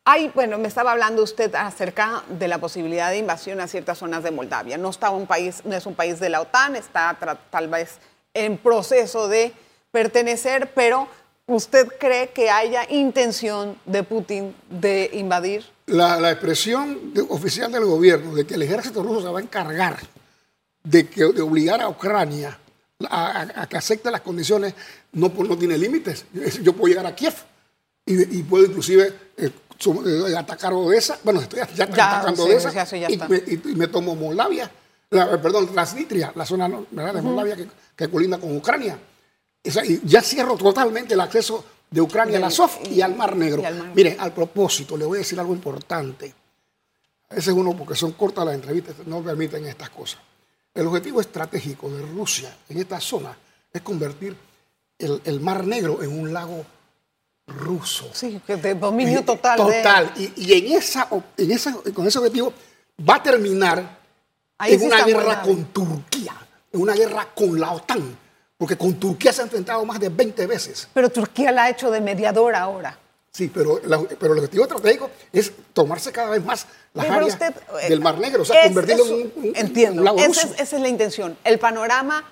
Hay, 0.06 0.30
bueno, 0.36 0.58
me 0.58 0.68
estaba 0.68 0.92
hablando 0.92 1.24
usted 1.24 1.56
acerca 1.56 2.24
de 2.28 2.50
la 2.50 2.58
posibilidad 2.58 3.10
de 3.10 3.20
invasión 3.20 3.62
a 3.62 3.68
ciertas 3.68 4.00
zonas 4.00 4.22
de 4.22 4.32
Moldavia. 4.32 4.78
No 4.78 4.90
está 4.90 5.10
un 5.12 5.28
país, 5.28 5.62
no 5.64 5.76
es 5.76 5.86
un 5.86 5.96
país 5.96 6.20
de 6.20 6.30
la 6.30 6.42
OTAN, 6.42 6.76
está 6.76 7.18
tal 7.50 7.70
vez 7.70 8.00
en 8.34 8.58
proceso 8.58 9.30
de 9.30 9.54
pertenecer, 9.92 10.74
pero 10.74 11.08
¿usted 11.48 11.88
cree 12.00 12.32
que 12.32 12.50
haya 12.50 12.86
intención 12.90 13.78
de 13.86 14.04
Putin 14.04 14.54
de 14.70 15.10
invadir? 15.14 15.64
La, 15.86 16.32
expresión 16.32 17.14
oficial 17.30 17.72
del 17.72 17.86
gobierno 17.86 18.36
de 18.36 18.46
que 18.46 18.56
el 18.56 18.64
ejército 18.64 19.04
ruso 19.04 19.22
se 19.22 19.30
va 19.30 19.40
a 19.40 19.44
encargar 19.44 20.00
de, 20.84 21.08
que, 21.08 21.24
de 21.32 21.42
obligar 21.42 21.80
a 21.82 21.88
Ucrania 21.88 22.60
a, 23.10 23.68
que 23.70 23.78
acepte 23.78 24.12
las 24.12 24.22
condiciones 24.22 24.74
no, 25.14 25.30
no 25.30 25.58
tiene 25.58 25.78
límites. 25.78 26.26
Yo, 26.62 26.74
puedo 26.74 26.88
llegar 26.88 27.06
a 27.06 27.16
Kiev 27.16 27.36
y, 28.06 28.44
puedo 28.44 28.66
inclusive 28.66 29.14
eh, 29.38 29.50
atacar 30.38 30.74
Odessa. 30.74 31.20
Bueno, 31.24 31.42
estoy 31.42 31.60
ya, 31.60 31.68
Ya, 31.74 31.84
atacando 31.86 32.46
sí, 32.46 32.52
Odessa 32.52 32.86
sí, 32.86 33.00
ya 33.00 33.10
y, 33.10 33.14
está. 33.14 33.28
me, 33.28 33.38
y- 33.38 33.62
y 33.72 33.76
me 33.76 33.88
tomo 33.88 34.16
Moldavia, 34.16 34.70
la- 35.10 35.34
eh, 35.34 35.38
perdón, 35.38 35.68
Transnistria, 35.68 36.32
la 36.36 36.46
zona. 36.46 36.68
¿verdad? 36.92 37.14
de 37.16 37.22
Moldavia 37.22 37.56
que, 37.56 37.68
que 37.96 38.10
colinda 38.10 38.38
con 38.38 38.56
Ucrania. 38.56 38.98
O 39.66 39.72
sea, 39.72 39.86
y 39.86 40.02
ya 40.04 40.22
cierro 40.22 40.56
totalmente 40.58 41.14
el 41.14 41.22
acceso 41.22 41.64
de 41.90 42.02
Ucrania, 42.02 42.34
Del- 42.34 42.44
al 42.44 42.48
Azov 42.50 42.72
y, 42.86 42.96
y- 42.96 43.02
al 43.02 43.16
Mar 43.16 43.36
Negro. 43.36 43.66
al 43.66 43.76
Mar. 43.76 43.92
Mire, 43.96 44.18
al 44.20 44.34
propósito, 44.34 44.98
le 44.98 45.06
voy 45.06 45.18
a 45.18 45.20
decir 45.20 45.40
algo 45.40 45.54
importante. 45.54 46.34
Ese 47.30 47.50
es 47.52 47.56
uno 47.58 47.76
porque 47.76 47.96
son 47.96 48.12
cortas 48.14 48.46
las 48.46 48.56
entrevistas, 48.56 48.96
no 49.06 49.22
permiten 49.24 49.66
estas 49.66 49.90
cosas. 49.90 50.20
El 50.74 50.88
objetivo 50.88 51.22
estratégico 51.22 51.90
de 51.90 52.02
Rusia 52.02 52.56
en 52.70 52.80
esta 52.80 53.00
zona 53.00 53.36
es 53.72 53.82
convertir 53.82 54.36
el, 55.00 55.22
el 55.24 55.40
Mar 55.40 55.66
Negro 55.66 56.02
en 56.04 56.20
un 56.20 56.34
lago 56.34 56.64
ruso. 57.58 58.10
Sí, 58.14 58.42
de 58.48 58.74
dominio 58.76 59.20
Y- 59.20 59.24
total. 59.24 59.58
de- 59.68 59.78
Total. 59.78 60.12
Y, 60.18 60.34
y 60.36 60.54
en 60.72 60.78
esa, 60.78 61.08
en 61.38 61.52
esa, 61.52 61.74
con 61.94 62.08
ese 62.08 62.18
objetivo 62.20 62.54
va 63.10 63.16
a 63.16 63.24
terminar 63.24 63.98
Ahí 64.58 64.74
en 64.74 64.80
sí 64.80 64.86
una 64.86 65.04
guerra 65.06 65.24
buena. 65.24 65.42
con 65.42 65.66
Turquía, 65.66 66.34
en 66.72 66.82
una 66.82 66.94
guerra 66.94 67.28
con 67.36 67.60
la 67.60 67.72
OTAN, 67.72 68.18
porque 68.58 68.78
con 68.78 68.94
Turquía 69.00 69.34
se 69.34 69.42
ha 69.42 69.44
enfrentado 69.46 69.84
más 69.86 70.00
de 70.00 70.10
20 70.10 70.46
veces. 70.48 70.88
Pero 70.94 71.10
Turquía 71.10 71.52
la 71.52 71.64
ha 71.66 71.70
hecho 71.70 71.90
de 71.92 72.02
mediador 72.02 72.56
ahora. 72.56 72.98
Sí, 73.32 73.50
pero, 73.52 73.82
la- 73.86 74.00
pero 74.20 74.34
el 74.34 74.40
objetivo 74.40 74.64
estratégico 74.64 75.10
es 75.32 75.52
tomarse 75.74 76.12
cada 76.12 76.30
vez 76.30 76.46
más 76.46 76.68
las 76.94 77.06
pero 77.08 77.18
áreas 77.18 77.34
usted, 77.34 77.54
eh, 77.82 77.90
del 77.90 78.00
Mar 78.00 78.20
Negro, 78.20 78.44
o 78.44 78.46
sea, 78.46 78.62
es- 78.62 78.68
convertirlo 78.68 79.04
es- 79.06 79.10
en 79.10 79.16
un, 79.18 79.32
un- 79.50 79.56
Entiendo, 79.56 80.02
un 80.02 80.06
lago 80.06 80.18
esa 80.20 80.28
ruso. 80.28 80.42
es, 80.54 80.60
esa 80.62 80.76
es 80.76 80.82
la 80.84 80.88
intención. 80.90 81.36
El 81.44 81.58
panorama, 81.58 82.24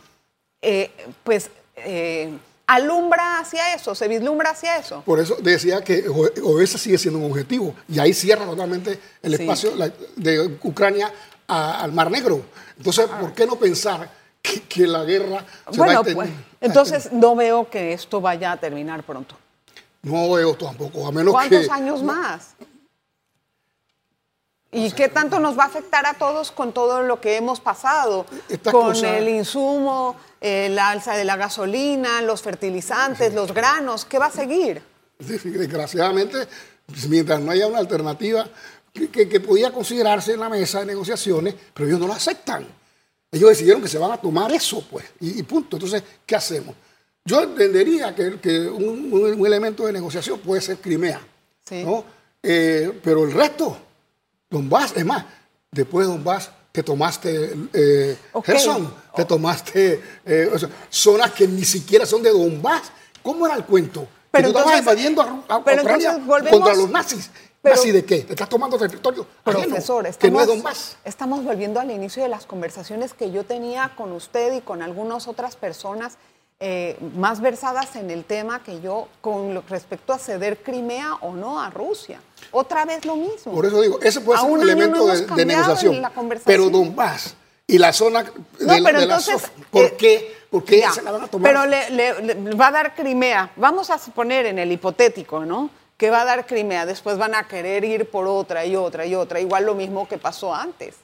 eh, 0.62 0.92
pues, 1.24 1.50
eh, 1.78 2.32
alumbra 2.76 3.40
hacia 3.40 3.74
eso, 3.74 3.94
se 3.96 4.08
vislumbra 4.08 4.52
hacia 4.52 4.78
eso. 4.78 5.02
Por 5.06 5.20
eso 5.20 5.36
decía 5.42 5.84
que 5.84 6.08
o- 6.10 6.30
o 6.44 6.60
ese 6.62 6.78
sigue 6.78 6.98
siendo 6.98 7.20
un 7.20 7.32
objetivo 7.32 7.74
y 7.88 8.00
ahí 8.00 8.14
cierra 8.14 8.46
totalmente 8.46 9.00
el 9.22 9.36
Sí. 9.36 9.42
espacio 9.44 9.72
de 10.16 10.58
Ucrania 10.64 11.12
a- 11.48 11.82
al 11.82 11.92
Mar 11.92 12.10
Negro. 12.10 12.42
Entonces, 12.78 13.08
¿por 13.08 13.34
qué 13.34 13.46
no 13.46 13.56
pensar 13.58 14.10
que, 14.42 14.62
que 14.64 14.88
la 14.88 15.04
guerra 15.04 15.46
se 15.72 15.80
va 15.80 15.86
a 15.86 16.02
Bueno, 16.02 16.04
pues, 16.16 16.30
entonces 16.62 17.12
no 17.12 17.36
veo 17.36 17.70
que 17.70 17.94
esto 17.94 18.22
vaya 18.22 18.54
a 18.54 18.58
terminar 18.58 19.04
pronto. 19.04 19.36
No 20.04 20.32
veo 20.32 20.56
tampoco, 20.56 21.06
a 21.06 21.12
menos 21.12 21.32
¿Cuántos 21.32 21.68
que... 21.68 21.72
años 21.72 22.02
más? 22.02 22.56
¿Y 24.74 24.92
qué 24.92 25.10
tanto 25.10 25.40
nos 25.40 25.58
va 25.60 25.64
a 25.64 25.68
afectar 25.68 26.06
a 26.06 26.14
todos 26.14 26.52
con 26.52 26.72
todo 26.72 27.02
lo 27.02 27.20
que 27.20 27.36
hemos 27.36 27.60
pasado? 27.60 28.26
Con 28.72 28.72
cosa- 28.94 29.18
el 29.18 29.28
insumo, 29.28 30.16
el 30.40 30.80
alza 30.80 31.16
de 31.18 31.26
la 31.26 31.36
gasolina, 31.36 32.22
los 32.22 32.42
fertilizantes, 32.42 33.34
los 33.34 33.54
granos, 33.54 34.06
¿qué 34.06 34.18
va 34.18 34.28
a 34.28 34.32
seguir? 34.32 34.82
Desgraciadamente, 35.20 36.48
pues, 36.86 37.08
mientras 37.08 37.40
no 37.42 37.52
haya 37.52 37.68
una 37.68 37.80
alternativa 37.80 38.48
que, 38.94 39.10
que- 39.10 39.28
que 39.28 39.40
podía 39.40 39.72
considerarse 39.72 40.34
en 40.34 40.40
la 40.40 40.50
mesa 40.50 40.80
de 40.80 40.86
negociaciones, 40.86 41.54
pero 41.74 41.88
ellos 41.88 42.00
no 42.00 42.08
la 42.08 42.16
aceptan. 42.16 42.66
Ellos 43.32 43.50
decidieron 43.50 43.82
que 43.82 43.88
se 43.88 43.98
van 43.98 44.12
a 44.12 44.18
tomar 44.18 44.52
eso, 44.52 44.86
pues, 44.90 45.06
y, 45.20 45.40
y 45.40 45.44
punto. 45.44 45.78
Entonces, 45.78 46.04
¿qué 46.26 46.36
hacemos? 46.36 46.76
Yo 47.24 47.42
entendería 47.44 48.14
que, 48.16 48.40
que 48.40 48.68
un, 48.68 49.10
un- 49.14 49.40
un 49.40 49.46
elemento 49.48 49.86
de 49.86 49.94
negociación 49.94 50.40
puede 50.40 50.62
ser 50.62 50.78
Crimea, 50.78 51.22
Sí. 51.68 51.84
¿no? 51.84 52.04
Eh, 52.44 53.00
pero 53.04 53.24
el 53.24 53.32
resto, 53.32 53.78
Donbass, 54.52 54.94
es 54.96 55.06
más, 55.06 55.26
después 55.72 56.06
de 56.06 56.14
Donbass 56.14 56.52
te 56.72 56.84
tomaste 56.84 57.56
eh, 57.74 58.18
Ok. 58.34 58.46
Gerson, 58.46 58.94
te 59.16 59.26
tomaste 59.26 60.02
eh, 60.26 60.50
o 60.54 60.60
sea, 60.60 60.70
zonas 60.90 61.32
que 61.32 61.48
ni 61.48 61.64
siquiera 61.66 62.06
son 62.06 62.22
de 62.22 62.30
Donbass. 62.30 62.84
¿Cómo 63.24 63.46
era 63.46 63.56
el 63.56 63.66
cuento? 63.66 64.08
Pero 64.30 64.48
que 64.50 64.54
tú 64.54 64.60
estabas 64.60 64.80
invadiendo 64.80 65.22
a, 65.50 65.64
pero 65.64 65.82
Ucrania 65.82 66.18
volvemos- 66.26 66.50
contra 66.52 66.74
los 66.76 66.90
nazis. 66.90 67.30
pero- 67.62 67.76
¿Nazi 67.76 67.92
de 67.92 68.06
qué? 68.06 68.20
Te 68.22 68.34
estás 68.34 68.48
tomando 68.50 68.78
territorio 68.78 69.28
Profesor, 69.44 70.08
que 70.18 70.32
no 70.32 70.42
es 70.42 70.48
Donbass. 70.48 70.98
estamos 71.04 71.44
volviendo 71.44 71.80
al 71.80 71.92
inicio 71.92 72.24
de 72.24 72.30
las 72.30 72.46
conversaciones 72.46 73.14
que 73.14 73.32
yo 73.32 73.44
tenía 73.46 73.92
con 73.96 74.12
usted 74.14 74.54
y 74.54 74.62
con 74.62 74.82
algunas 74.82 75.28
otras 75.28 75.56
personas 75.58 76.18
eh, 76.64 76.96
más 77.16 77.42
versadas 77.42 77.96
en 77.96 78.12
el 78.12 78.24
tema 78.24 78.62
que 78.64 78.80
yo 78.82 79.08
con 79.20 79.54
lo- 79.56 79.64
respecto 79.68 80.14
a 80.14 80.20
ceder 80.20 80.62
Crimea 80.62 81.16
o 81.22 81.34
no 81.34 81.60
a 81.60 81.70
Rusia. 81.72 82.20
Otra 82.52 82.86
vez 82.86 83.04
lo 83.04 83.16
mismo. 83.16 83.52
Por 83.54 83.66
eso 83.66 83.82
digo, 83.82 84.00
ese 84.02 84.22
puede 84.22 84.38
A 84.40 84.44
ser 84.44 84.52
un 84.52 84.58
no 84.60 84.64
elemento 84.64 85.08
de- 85.08 85.46
negociación. 85.46 86.02
Pero 86.46 86.70
Donbass 86.70 87.36
y 87.66 87.78
la 87.78 87.92
zona 87.92 88.24
de, 88.24 88.32
No, 88.60 88.78
la- 88.78 88.84
pero 88.86 89.00
de 89.00 89.06
la 89.08 89.16
entonces, 89.16 89.42
SOF, 89.42 89.50
¿por 89.72 89.86
eh, 89.86 89.96
qué? 89.98 90.36
¿Por 90.52 90.64
qué 90.64 90.82
Ya, 90.82 90.92
se 90.92 91.02
la 91.02 91.12
van 91.12 91.24
a 91.24 91.28
tomar? 91.28 91.50
Pero 91.52 91.66
le, 91.66 91.90
le- 91.90 92.36
le 92.44 92.56
va 92.56 92.68
a 92.68 92.72
dar 92.72 92.94
Crimea. 92.96 93.52
Vamos 93.56 93.90
a 93.90 93.98
suponer 93.98 94.46
en 94.46 94.60
el 94.60 94.72
hipotético, 94.72 95.46
¿no? 95.46 95.70
Que 95.98 96.10
va 96.10 96.22
a 96.22 96.26
dar 96.26 96.46
Crimea. 96.46 96.86
Después 96.86 97.18
van 97.18 97.34
a 97.36 97.48
querer 97.48 97.84
ir 97.86 98.10
por 98.10 98.28
otra 98.28 98.66
y 98.66 98.76
otra 98.76 99.06
y 99.06 99.16
otra. 99.16 99.40
Igual 99.40 99.66
lo 99.66 99.74
mismo 99.76 100.08
que 100.08 100.18
pasó 100.18 100.54
antes. 100.54 100.96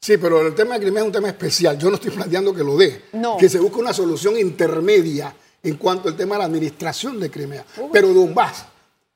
Sí, 0.00 0.16
pero 0.16 0.46
el 0.46 0.54
tema 0.54 0.74
de 0.74 0.80
Crimea 0.80 1.02
es 1.02 1.06
un 1.06 1.12
tema 1.12 1.28
especial. 1.28 1.78
Yo 1.78 1.90
no 1.90 1.96
estoy 1.96 2.10
planteando 2.10 2.54
que 2.54 2.64
lo 2.64 2.76
dé. 2.76 3.04
No. 3.12 3.36
Que 3.36 3.48
se 3.48 3.58
busque 3.58 3.78
una 3.78 3.92
solución 3.92 4.38
intermedia 4.38 5.34
en 5.62 5.76
cuanto 5.76 6.08
al 6.08 6.16
tema 6.16 6.36
de 6.36 6.38
la 6.40 6.44
administración 6.46 7.20
de 7.20 7.30
Crimea. 7.30 7.64
Pero 7.92 8.08
Donbass 8.14 8.64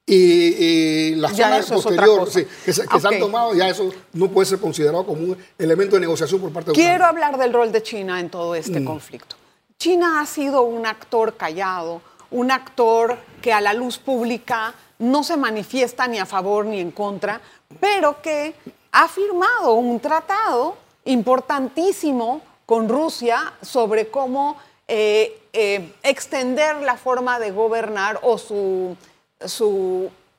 y, 0.04 0.14
y 0.14 1.14
la 1.14 1.30
Ya 1.32 1.44
zona 1.46 1.58
eso 1.58 1.74
es 1.76 1.86
otra 1.86 1.96
posterior 2.04 2.18
cosa. 2.26 2.38
sí, 2.40 2.46
que, 2.66 2.72
se, 2.74 2.86
que 2.86 3.00
se 3.00 3.08
han 3.08 3.18
tomado, 3.18 3.54
ya 3.54 3.68
eso 3.70 3.90
no 4.12 4.28
puede 4.28 4.44
ser 4.46 4.58
considerado 4.58 5.06
como 5.06 5.22
un 5.22 5.38
elemento 5.58 5.96
de 5.96 6.00
negociación 6.00 6.38
por 6.42 6.52
parte 6.52 6.70
de 6.70 6.74
Quiero 6.74 6.96
Ucrania. 6.96 7.08
hablar 7.28 7.38
del 7.40 7.52
rol 7.54 7.72
de 7.72 7.82
China 7.82 8.20
en 8.20 8.28
todo 8.28 8.54
este 8.54 8.80
Mm. 8.80 8.84
conflicto. 8.84 9.36
China 9.78 10.20
ha 10.20 10.26
sido 10.26 10.60
un 10.62 10.84
actor 10.84 11.38
callado, 11.38 12.02
un 12.30 12.50
actor 12.50 13.16
que 13.40 13.54
a 13.54 13.62
la 13.62 13.72
luz 13.72 13.96
pública 13.96 14.74
no 14.98 15.24
se 15.24 15.38
manifiesta 15.38 16.06
ni 16.06 16.18
a 16.18 16.26
favor 16.26 16.66
ni 16.66 16.78
en 16.80 16.90
contra, 16.90 17.40
pero 17.80 18.20
que 18.20 18.54
ha 18.94 19.08
firmado 19.08 19.74
un 19.74 19.98
tratado 19.98 20.76
importantísimo 21.04 22.40
con 22.64 22.88
Rusia 22.88 23.52
sobre 23.60 24.08
cómo 24.08 24.56
eh, 24.86 25.36
eh, 25.52 25.92
extender 26.04 26.76
la 26.76 26.96
forma 26.96 27.40
de 27.40 27.50
gobernar 27.50 28.20
o 28.22 28.38
su, 28.38 28.96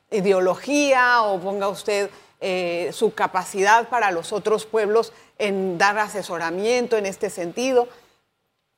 ideología 0.09 1.24
o 1.24 1.39
ponga 1.41 1.67
usted 1.67 2.09
eh, 2.39 2.91
su 2.93 3.13
capacidad 3.13 3.89
para 3.89 4.12
los 4.12 4.31
otros 4.31 4.65
pueblos 4.65 5.12
en 5.38 5.77
dar 5.77 6.00
asesoramiento 6.00 6.95
en 6.95 7.07
este 7.07 7.29
sentido. 7.29 7.89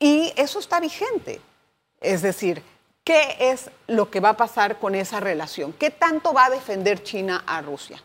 Y 0.00 0.32
eso 0.34 0.58
está 0.58 0.80
vigente. 0.80 1.40
Es 2.00 2.22
decir, 2.22 2.64
¿qué 3.04 3.36
es 3.38 3.70
lo 3.86 4.10
que 4.10 4.18
va 4.18 4.30
a 4.30 4.36
pasar 4.36 4.80
con 4.80 4.96
esa 4.96 5.20
relación? 5.20 5.72
¿Qué 5.72 5.90
tanto 5.90 6.32
va 6.32 6.46
a 6.46 6.50
defender 6.50 7.04
China 7.04 7.44
a 7.46 7.62
Rusia? 7.62 8.02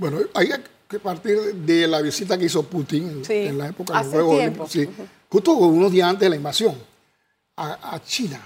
Bueno, 0.00 0.18
hay 0.32 0.48
que 0.88 0.98
partir 0.98 1.38
de 1.54 1.86
la 1.86 2.00
visita 2.00 2.38
que 2.38 2.46
hizo 2.46 2.62
Putin 2.62 3.08
en, 3.10 3.24
Sí, 3.24 3.34
en 3.34 3.58
la 3.58 3.68
época 3.68 3.92
de 3.92 3.98
los 3.98 4.06
hace 4.08 4.16
Juegos 4.86 4.98
justo 5.28 5.52
unos 5.52 5.92
días 5.92 6.08
antes 6.08 6.22
de 6.22 6.30
la 6.30 6.36
invasión 6.36 6.74
a, 7.56 7.94
a 7.94 8.02
China, 8.02 8.40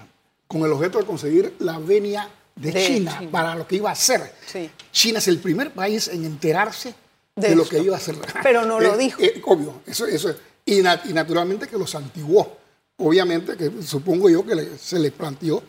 con 0.48 0.62
el 0.62 0.72
objeto 0.72 0.98
de 0.98 1.04
conseguir 1.06 1.54
la 1.60 1.78
venia 1.78 2.28
de, 2.56 2.72
De 2.72 2.84
China, 2.86 3.16
China. 3.20 3.30
para 3.30 3.54
lo 3.54 3.66
que 3.68 3.76
iba 3.76 3.88
a 3.88 3.92
hacer. 3.92 4.34
Sí. 4.46 4.68
China 4.90 5.18
es 5.20 5.28
el 5.28 5.38
primer 5.38 5.72
país 5.72 6.08
en 6.08 6.24
enterarse 6.24 6.92
de, 7.36 7.50
De 7.50 7.54
lo 7.56 7.64
que 7.68 7.78
iba 7.78 7.94
a 7.94 7.98
hacer. 7.98 8.16
Pero 8.42 8.64
no 8.64 8.80
lo 8.80 8.94
Eh, 8.94 8.98
dijo. 8.98 9.22
eh, 9.22 9.40
obvio, 9.46 9.80
eso, 9.86 10.06
eso 10.06 10.30
es. 10.30 10.36
Y, 10.66 10.82
na- 10.82 11.00
y 11.04 11.12
naturalmente 11.12 11.68
que 11.68 11.78
los 11.78 11.90
santiguó. 11.90 12.58
Obviamente 12.96 13.56
que 13.56 13.70
supongo 13.82 14.28
yo 14.28 14.44
que 14.44 14.54
le- 14.56 14.76
se 14.78 14.98
les 14.98 15.12
planteó 15.12 15.62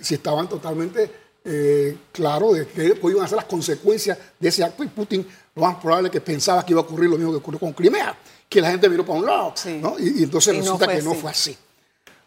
si 0.00 0.14
estaban 0.14 0.48
totalmente 0.48 1.27
eh, 1.44 1.96
claros 2.12 2.56
de 2.56 2.66
qué 2.66 2.98
iban 3.02 3.24
a 3.24 3.28
ser 3.28 3.36
las 3.36 3.44
consecuencias 3.46 4.18
de 4.38 4.48
ese 4.48 4.62
acto 4.64 4.84
y 4.84 4.88
Putin 4.88 5.26
lo 5.54 5.62
más 5.62 5.76
probable 5.76 6.08
es 6.08 6.12
que 6.12 6.20
pensaba 6.20 6.64
que 6.64 6.72
iba 6.72 6.80
a 6.80 6.84
ocurrir 6.84 7.10
lo 7.10 7.16
mismo 7.16 7.32
que 7.32 7.38
ocurrió 7.38 7.58
con 7.60 7.72
Crimea, 7.72 8.16
que 8.48 8.60
la 8.60 8.70
gente 8.70 8.88
miró 8.88 9.04
para 9.04 9.18
un 9.18 9.26
lado, 9.26 9.52
Sí. 9.56 9.78
¿no? 9.82 9.96
y, 9.98 10.20
y 10.20 10.22
entonces 10.24 10.54
Y 10.54 10.58
resulta 10.58 10.86
que 10.86 11.02
no 11.02 11.14
fue 11.14 11.30
así. 11.30 11.56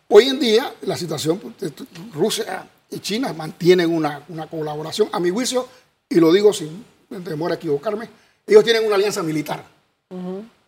Hoy 0.09 0.27
en 0.27 0.39
día 0.39 0.73
la 0.81 0.97
situación, 0.97 1.39
pues, 1.39 1.71
Rusia 2.13 2.67
y 2.89 2.99
China 2.99 3.31
mantienen 3.33 3.93
una, 3.93 4.23
una 4.27 4.47
colaboración, 4.47 5.07
a 5.13 5.19
mi 5.19 5.29
juicio, 5.29 5.67
y 6.09 6.15
lo 6.15 6.31
digo 6.33 6.51
sin 6.51 6.83
temor 7.23 7.51
a 7.51 7.55
equivocarme, 7.55 8.09
ellos 8.45 8.63
tienen 8.63 8.85
una 8.85 8.95
alianza 8.95 9.23
militar 9.23 9.63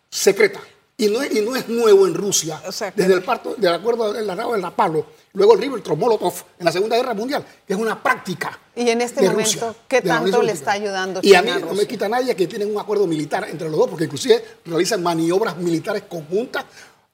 secreta. 0.10 0.62
Y 0.96 1.08
no, 1.08 1.22
es, 1.24 1.34
y 1.36 1.42
no 1.42 1.56
es 1.56 1.68
nuevo 1.68 2.06
en 2.06 2.14
Rusia. 2.14 2.62
O 2.68 2.72
sea, 2.72 2.92
Desde 2.96 3.14
el 3.16 3.24
parto, 3.24 3.56
del 3.58 3.74
acuerdo 3.74 4.14
del 4.14 4.26
Tratado 4.26 4.54
del 4.54 4.62
Rapalo, 4.62 5.06
luego 5.34 5.54
el 5.56 5.60
Ribbentrop-Molotov 5.62 6.34
en 6.60 6.66
la 6.66 6.72
Segunda 6.72 6.96
Guerra 6.96 7.14
Mundial, 7.16 7.44
que 7.66 7.74
es 7.74 7.80
una 7.80 8.02
práctica. 8.02 8.60
Y 8.76 8.88
en 8.90 9.02
este 9.02 9.22
de 9.22 9.30
momento, 9.30 9.50
Rusia, 9.68 9.76
¿qué 9.88 10.02
tanto 10.02 10.42
le 10.44 10.52
está 10.52 10.74
ayudando 10.74 11.20
Y 11.24 11.34
a 11.34 11.42
mí 11.42 11.48
China 11.48 11.56
a 11.58 11.60
no 11.62 11.66
me 11.68 11.72
Rusia? 11.74 11.88
quita 11.88 12.08
nadie 12.10 12.36
que 12.36 12.46
tienen 12.48 12.72
un 12.72 12.80
acuerdo 12.80 13.08
militar 13.08 13.48
entre 13.50 13.70
los 13.70 13.80
dos, 13.80 13.90
porque 13.90 14.06
inclusive 14.06 14.44
realizan 14.66 15.02
maniobras 15.02 15.58
militares 15.58 16.04
conjuntas, 16.08 16.66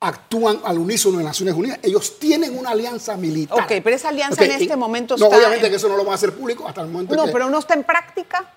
actúan 0.02 0.60
al 0.66 0.78
unísono 0.78 1.20
en 1.20 1.26
Naciones 1.26 1.56
Unidas. 1.56 1.80
Ellos 1.82 2.20
tienen 2.20 2.58
una 2.58 2.72
alianza 2.72 3.16
militar. 3.18 3.60
Ok, 3.60 3.82
pero 3.84 3.96
esa 3.96 4.10
alianza 4.10 4.44
en 4.44 4.52
este 4.52 4.76
momento 4.76 5.16
no, 5.18 5.26
está 5.26 5.38
obviamente 5.38 5.66
en- 5.68 5.72
que 5.72 5.78
eso 5.78 5.88
no 5.90 5.96
lo 5.98 6.04
van 6.04 6.14
a 6.14 6.16
hacer 6.16 6.34
público 6.34 6.68
hasta 6.68 6.82
el 6.82 6.88
momento 6.88 7.16
No, 7.16 7.26
que... 7.26 7.32
pero 7.32 7.50
no 7.50 7.60
está 7.60 7.74
en 7.76 7.84
práctica. 7.84 8.54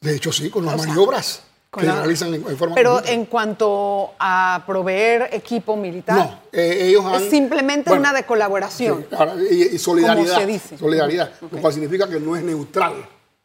De 0.00 0.14
hecho, 0.16 0.30
sí, 0.32 0.50
con 0.50 0.64
las 0.66 0.74
O 0.74 0.78
maniobras 0.78 1.42
que 1.72 1.84
la- 1.86 1.96
realizan 1.96 2.32
en, 2.34 2.46
en 2.48 2.56
forma 2.56 2.74
Pero 2.74 2.90
conjunta. 2.92 3.12
en 3.12 3.24
cuanto 3.26 4.14
a 4.18 4.62
proveer 4.66 5.28
equipo 5.32 5.76
militar, 5.76 6.16
No, 6.16 6.40
eh, 6.52 6.88
ellos 6.88 7.04
han... 7.04 7.22
es 7.22 7.30
simplemente 7.30 7.90
bueno, 7.90 8.00
una 8.02 8.12
de 8.12 8.24
colaboración. 8.24 9.04
sí, 9.08 9.14
ahora, 9.16 9.34
y, 9.50 9.62
y 9.74 9.78
solidaridad. 9.78 10.26
Como 10.26 10.40
se 10.40 10.46
dice. 10.46 10.78
Solidaridad, 10.78 11.30
lo 11.50 11.58
cual 11.60 11.72
significa 11.72 12.08
que 12.08 12.18
no 12.20 12.34
es 12.36 12.42
neutral. 12.42 12.94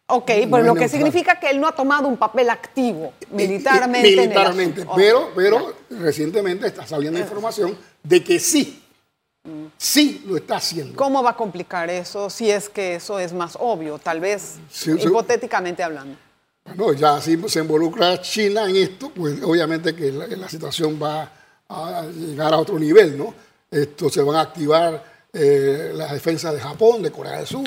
Ok, 0.08 0.30
No 0.44 0.50
pues 0.50 0.62
es 0.62 0.68
lo 0.68 0.74
que 0.74 0.80
neutral. 0.82 0.90
significa 0.90 1.40
que 1.40 1.50
él 1.50 1.60
no 1.60 1.68
ha 1.68 1.72
tomado 1.75 2.08
un 2.08 2.18
papel 2.18 2.50
activo 2.50 3.13
militarmente. 3.32 4.10
militarmente. 4.16 4.86
Pero, 4.96 5.30
pero 5.36 5.74
recientemente 5.90 6.68
está 6.68 6.86
saliendo 6.86 7.18
información 7.20 7.78
de 8.04 8.24
que 8.24 8.40
sí. 8.40 8.84
sí 9.78 10.24
lo 10.28 10.38
está 10.38 10.58
haciendo. 10.58 10.96
¿Cómo 10.98 11.24
va 11.24 11.32
a 11.32 11.36
complicar 11.36 11.90
eso 11.90 12.30
si 12.30 12.51
es 12.51 12.70
que 12.70 12.96
eso 12.96 13.20
es 13.20 13.34
más 13.34 13.58
obvio, 13.60 14.00
tal 14.00 14.20
vez 14.20 14.58
Sí, 14.70 14.92
sí. 15.00 15.08
hipotéticamente 15.08 15.82
hablando? 15.84 16.18
Bueno, 16.65 16.94
ya 16.94 17.20
si 17.20 17.38
se 17.50 17.60
involucra 17.60 18.22
China 18.22 18.70
en 18.70 18.75
esto, 18.77 19.10
pues 19.10 19.41
obviamente 19.44 19.96
que 19.96 20.12
la, 20.12 20.27
la 20.27 20.48
situación 20.50 21.00
va 21.01 21.30
a 21.68 22.03
llegar 22.03 22.53
a 22.53 22.58
otro 22.58 22.77
nivel, 22.80 23.18
¿no? 23.18 23.34
Esto 23.70 24.10
se 24.10 24.22
van 24.22 24.36
a 24.36 24.41
activar 24.41 25.03
eh, 25.34 25.91
las 25.94 26.12
defensas 26.12 26.53
de 26.53 26.60
Japón, 26.60 27.01
de 27.01 27.12
Corea 27.12 27.38
del 27.38 27.48
Sur, 27.48 27.63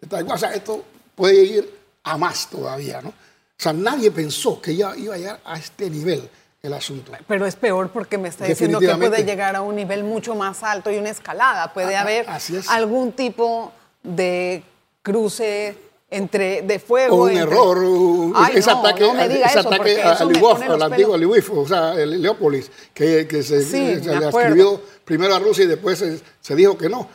de 0.00 0.06
Taiwán. 0.08 0.34
O 0.36 0.38
sea, 0.38 0.54
esto 0.54 0.82
puede 1.14 1.42
ir 1.44 1.78
a 2.04 2.16
más 2.16 2.48
todavía, 2.48 3.02
¿no? 3.02 3.10
O 3.10 3.60
sea, 3.60 3.72
nadie 3.72 4.10
pensó 4.10 4.60
que 4.60 4.74
ya 4.76 4.96
iba 4.96 5.14
a 5.14 5.18
llegar 5.18 5.40
a 5.44 5.58
este 5.58 5.90
nivel 5.90 6.28
el 6.62 6.72
asunto. 6.72 7.12
Pero 7.26 7.44
es 7.46 7.56
peor 7.56 7.90
porque 7.90 8.18
me 8.18 8.28
está 8.28 8.44
diciendo 8.44 8.78
que 8.80 8.94
puede 8.96 9.24
llegar 9.24 9.56
a 9.56 9.62
un 9.62 9.74
nivel 9.76 10.04
mucho 10.04 10.34
más 10.34 10.62
alto 10.62 10.90
y 10.90 10.96
una 10.96 11.10
escalada. 11.10 11.72
Puede 11.72 11.96
Ah, 11.96 12.02
haber 12.02 12.26
es. 12.28 12.68
algún 12.68 13.12
tipo 13.12 13.72
de 14.02 14.62
cruce 15.02 15.76
entre 16.10 16.62
de 16.62 16.78
fuego. 16.78 17.16
Un 17.24 17.30
entre- 17.30 17.42
error, 17.42 18.32
Ay, 18.34 18.56
ese 18.56 18.70
no, 18.70 18.78
ataque, 18.80 19.00
no 19.06 19.14
me 19.14 19.28
diga 19.28 19.46
ese 19.46 19.58
eso, 19.60 19.68
ataque 19.68 19.76
porque 19.96 20.02
a, 20.02 20.12
eso 20.14 20.24
a 20.24 20.26
me 20.26 20.32
Lwów, 20.38 20.52
pone 20.52 20.66
los 20.68 20.74
al 20.76 20.82
antiguo. 20.92 21.16
Lwów, 21.16 21.50
o 21.50 21.68
sea, 21.68 21.92
el 21.94 22.22
Leópolis, 22.22 22.70
que, 22.94 23.26
que 23.28 23.42
se, 23.42 23.62
Sí, 23.62 24.00
se 24.02 24.10
me 24.10 24.20
le 24.20 24.28
escribió 24.28 24.80
primero 25.04 25.34
a 25.34 25.38
Rusia 25.38 25.64
y 25.64 25.68
después 25.68 25.98
se, 25.98 26.20
se 26.40 26.54
dijo 26.54 26.76
que 26.78 26.88
no. 26.88 27.06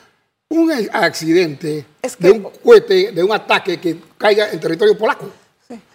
Un 0.50 0.72
accidente 0.92 1.86
Es 2.02 2.16
que- 2.16 2.28
de 2.28 2.32
un 2.34 2.44
cohete, 2.44 3.12
de 3.12 3.24
un 3.24 3.32
ataque 3.32 3.80
que 3.82 4.00
caiga 4.18 4.50
en 4.52 4.60
territorio 4.60 4.98
polaco. 4.98 5.26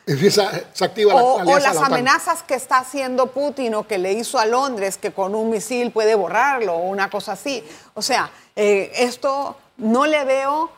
Empieza, 0.06 0.50
se 0.72 0.84
activa 0.86 1.12
la, 1.12 1.22
O, 1.22 1.44
la 1.44 1.52
o 1.52 1.58
las 1.58 1.74
la 1.74 1.86
amenazas 1.86 2.42
que 2.42 2.54
está 2.54 2.78
haciendo 2.78 3.26
Putin 3.26 3.74
o 3.74 3.86
que 3.86 3.98
le 3.98 4.14
hizo 4.14 4.38
a 4.38 4.46
Londres, 4.46 4.96
que 4.96 5.10
con 5.12 5.34
un 5.34 5.50
misil 5.50 5.90
puede 5.92 6.14
borrarlo 6.14 6.72
o 6.74 6.88
una 6.88 7.10
cosa 7.10 7.32
así. 7.32 7.62
O 7.92 8.00
sea, 8.00 8.30
eh, 8.56 8.90
esto 8.94 9.56
no 9.76 10.06
le 10.06 10.24
veo, 10.24 10.70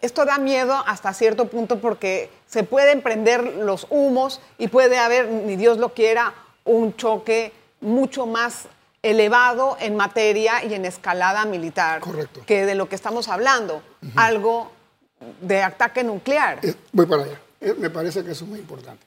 esto 0.00 0.24
da 0.24 0.38
miedo 0.38 0.74
hasta 0.86 1.12
cierto 1.14 1.46
punto 1.48 1.80
porque 1.80 2.30
se 2.46 2.62
pueden 2.64 3.02
prender 3.02 3.42
los 3.42 3.86
humos 3.90 4.40
y 4.58 4.68
puede 4.68 4.98
haber, 4.98 5.28
ni 5.28 5.56
Dios 5.56 5.78
lo 5.78 5.94
quiera, 5.94 6.34
un 6.64 6.94
choque 6.96 7.52
mucho 7.80 8.26
más 8.26 8.66
elevado 9.02 9.76
en 9.80 9.96
materia 9.96 10.64
y 10.64 10.72
en 10.74 10.84
escalada 10.86 11.44
militar 11.44 12.00
Correcto. 12.00 12.40
que 12.46 12.64
de 12.64 12.74
lo 12.74 12.88
que 12.88 12.94
estamos 12.94 13.28
hablando, 13.28 13.82
algo 14.16 14.70
de 15.40 15.62
ataque 15.62 16.02
nuclear. 16.04 16.58
Eh, 16.62 16.74
Voy 16.92 17.06
para 17.06 17.24
allá. 17.24 17.40
Eh, 17.60 17.74
Me 17.78 17.90
parece 17.90 18.24
que 18.24 18.30
eso 18.32 18.44
es 18.44 18.50
muy 18.50 18.58
importante. 18.60 19.04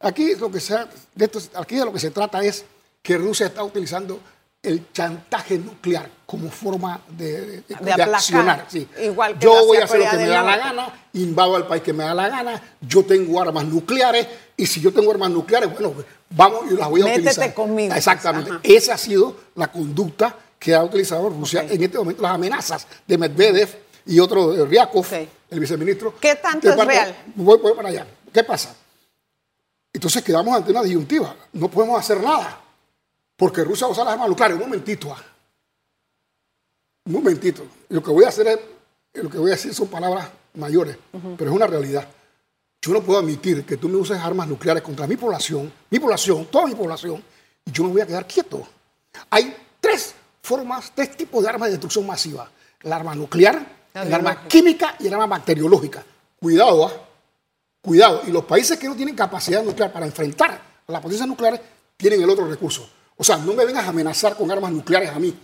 Aquí 0.00 0.34
lo 0.36 0.50
que 0.50 0.60
se, 0.60 0.76
de 1.14 1.24
esto, 1.24 1.38
aquí 1.54 1.76
de 1.76 1.84
lo 1.84 1.92
que 1.92 1.98
se 1.98 2.10
trata 2.10 2.42
es 2.44 2.64
que 3.02 3.16
Rusia 3.18 3.46
está 3.46 3.62
utilizando 3.64 4.20
el 4.64 4.90
chantaje 4.92 5.58
nuclear 5.58 6.08
como 6.26 6.50
forma 6.50 7.00
de, 7.08 7.40
de- 7.40 7.60
de 7.62 7.74
aplacar, 7.92 8.14
accionar. 8.14 8.66
sí. 8.68 8.88
igual 9.02 9.38
que 9.38 9.44
yo 9.44 9.64
voy 9.66 9.76
a 9.78 9.84
hacer 9.84 10.00
lo 10.00 10.10
que 10.10 10.16
me 10.16 10.26
da 10.26 10.42
la 10.42 10.56
gana, 10.56 10.94
invado 11.12 11.54
al 11.56 11.66
país 11.66 11.82
que 11.82 11.92
me 11.92 12.02
da 12.04 12.14
la 12.14 12.28
gana, 12.28 12.60
yo 12.80 13.04
tengo 13.04 13.40
armas 13.40 13.64
nucleares 13.66 14.26
y 14.56 14.66
si 14.66 14.80
yo 14.80 14.92
tengo 14.92 15.10
armas 15.10 15.30
nucleares, 15.30 15.70
bueno, 15.72 15.94
vamos 16.30 16.62
y 16.70 16.74
las 16.76 16.88
voy 16.88 17.02
a 17.02 17.04
Métete 17.04 17.20
utilizar. 17.28 17.54
conmigo, 17.54 17.94
Exactamente. 17.94 18.50
ajá. 18.50 18.60
Esa 18.62 18.94
ha 18.94 18.98
sido 18.98 19.36
la 19.54 19.70
conducta 19.70 20.34
que 20.58 20.74
ha 20.74 20.82
utilizado 20.82 21.28
Rusia 21.28 21.66
en 21.68 21.82
este 21.82 21.98
momento, 21.98 22.22
las 22.22 22.32
amenazas 22.32 22.86
de 23.06 23.18
Medvedev 23.18 23.68
y 24.06 24.18
otro 24.18 24.52
de 24.52 24.64
Ryakov, 24.64 25.06
el 25.50 25.60
viceministro. 25.60 26.14
¿Qué 26.18 26.36
tanto 26.36 26.70
es 26.70 26.76
parte- 26.76 26.92
real? 26.92 27.16
Voy, 27.34 27.58
voy 27.58 27.74
para 27.74 27.90
allá. 27.90 28.06
¿Qué 28.32 28.42
pasa? 28.42 28.74
Entonces 29.92 30.22
quedamos 30.24 30.56
ante 30.56 30.70
una 30.72 30.82
disyuntiva. 30.82 31.34
No 31.52 31.68
podemos 31.68 32.00
hacer 32.00 32.20
nada. 32.20 32.60
Porque 33.36 33.64
Rusia 33.64 33.86
usa 33.86 34.04
las 34.04 34.14
armas 34.14 34.28
nucleares. 34.28 34.56
Un 34.56 34.62
momentito. 34.64 35.12
ah. 35.12 35.22
Un 37.06 37.12
momentito. 37.12 37.66
Lo 37.88 38.02
que 38.02 38.10
voy 38.10 38.24
a 38.24 38.28
hacer 38.28 38.46
es, 38.46 38.58
lo 39.22 39.28
que 39.28 39.38
voy 39.38 39.50
a 39.50 39.54
decir 39.54 39.74
son 39.74 39.88
palabras 39.88 40.28
mayores, 40.54 40.96
pero 41.36 41.50
es 41.50 41.56
una 41.56 41.66
realidad. 41.66 42.08
Yo 42.80 42.92
no 42.92 43.02
puedo 43.02 43.18
admitir 43.18 43.64
que 43.64 43.76
tú 43.76 43.88
me 43.88 43.96
uses 43.96 44.18
armas 44.18 44.46
nucleares 44.48 44.82
contra 44.82 45.06
mi 45.06 45.16
población, 45.16 45.72
mi 45.90 45.98
población, 45.98 46.46
toda 46.46 46.66
mi 46.66 46.74
población, 46.74 47.22
y 47.64 47.70
yo 47.70 47.84
me 47.84 47.90
voy 47.90 48.00
a 48.02 48.06
quedar 48.06 48.26
quieto. 48.26 48.66
Hay 49.30 49.54
tres 49.80 50.14
formas, 50.42 50.92
tres 50.94 51.16
tipos 51.16 51.42
de 51.42 51.48
armas 51.48 51.68
de 51.68 51.72
destrucción 51.72 52.06
masiva. 52.06 52.50
El 52.82 52.92
arma 52.92 53.14
nuclear, 53.14 53.66
La 53.94 54.02
el 54.02 54.12
arma 54.14 54.46
química 54.46 54.96
y 55.00 55.06
el 55.06 55.14
arma 55.14 55.26
bacteriológica. 55.26 56.04
Cuidado, 56.38 56.86
¿ah? 56.86 56.92
Cuidado. 57.80 58.22
Y 58.26 58.30
los 58.30 58.44
países 58.44 58.78
que 58.78 58.88
no 58.88 58.94
tienen 58.94 59.14
capacidad 59.14 59.62
nuclear 59.62 59.92
para 59.92 60.06
enfrentar 60.06 60.60
a 60.86 60.92
las 60.92 61.00
potencias 61.00 61.28
nucleares 61.28 61.60
tienen 61.96 62.22
el 62.22 62.30
otro 62.30 62.46
recurso. 62.48 62.88
O 63.16 63.24
sea, 63.24 63.36
no 63.36 63.52
me 63.54 63.64
vengas 63.64 63.84
a 63.86 63.88
amenazar 63.90 64.36
con 64.36 64.50
armas 64.50 64.72
nucleares 64.72 65.10
a 65.10 65.18
mí. 65.18 65.34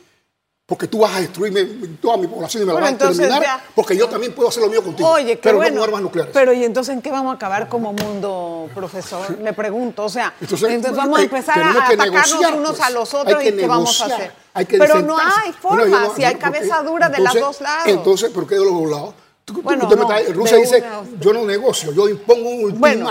Porque 0.66 0.86
tú 0.86 1.00
vas 1.00 1.16
a 1.16 1.20
destruirme 1.20 1.64
toda 2.00 2.16
mi 2.16 2.28
población 2.28 2.62
y 2.62 2.66
me 2.66 2.72
la 2.72 2.80
Bueno, 2.80 2.96
vas 2.96 3.02
a 3.02 3.06
exterminar. 3.10 3.42
ya- 3.42 3.64
Porque 3.74 3.96
yo 3.96 4.08
también 4.08 4.32
puedo 4.32 4.48
hacer 4.48 4.62
lo 4.62 4.68
mío 4.68 4.84
contigo. 4.84 5.08
Oye, 5.08 5.36
pero 5.36 5.56
bueno. 5.56 5.74
no 5.74 5.80
con 5.80 5.88
armas 5.88 6.02
nucleares. 6.02 6.32
Pero 6.32 6.52
¿y 6.52 6.62
entonces 6.64 6.94
en 6.94 7.02
qué 7.02 7.10
vamos 7.10 7.32
a 7.32 7.34
acabar 7.36 7.68
como 7.68 7.92
mundo, 7.92 8.68
profesor? 8.72 9.36
Le 9.40 9.52
pregunto. 9.52 10.04
O 10.04 10.08
sea, 10.08 10.32
Entonces, 10.40 10.68
entonces, 10.70 10.96
vamos 10.96 11.16
a 11.18 11.20
hay- 11.22 11.24
empezar 11.24 11.58
a 11.58 11.62
tenemos 11.62 11.74
que 11.88 11.94
atacarnos 11.94 12.30
negociar, 12.30 12.54
unos 12.54 12.70
pues. 12.76 12.80
a 12.82 12.90
los 12.90 13.14
otros 13.14 13.44
y 13.44 13.52
qué 13.52 13.66
vamos 13.66 14.00
a 14.00 14.04
hacer. 14.06 14.32
hay 14.54 14.66
que 14.66 14.78
pero 14.78 15.00
no 15.02 15.18
hay 15.18 15.26
Bueno, 15.42 15.58
forma, 15.60 15.84
yo 15.86 16.00
no- 16.08 16.14
si 16.14 16.22
hay 16.24 16.34
cabeza 16.36 16.82
dura 16.84 17.08
de 17.08 17.16
entonces- 17.16 17.40
los 17.42 17.50
dos 17.58 17.60
lados. 17.62 17.86
Entonces, 17.88 18.30
¿por 18.30 18.46
qué 18.46 18.54
de 18.54 18.64
los 18.64 18.72
dos 18.72 18.90
lados? 18.90 19.14
Tú- 19.44 19.62
Bueno, 19.62 19.88
me 19.88 19.96
no, 19.96 20.06
trae- 20.06 20.32
Rusia 20.32 20.56
dice, 20.58 20.76
una- 20.78 21.02
yo 21.20 21.32
no 21.32 21.44
negocio, 21.44 21.92
yo 21.92 22.08
impongo 22.08 22.48
un 22.48 22.78
Bueno. 22.78 23.10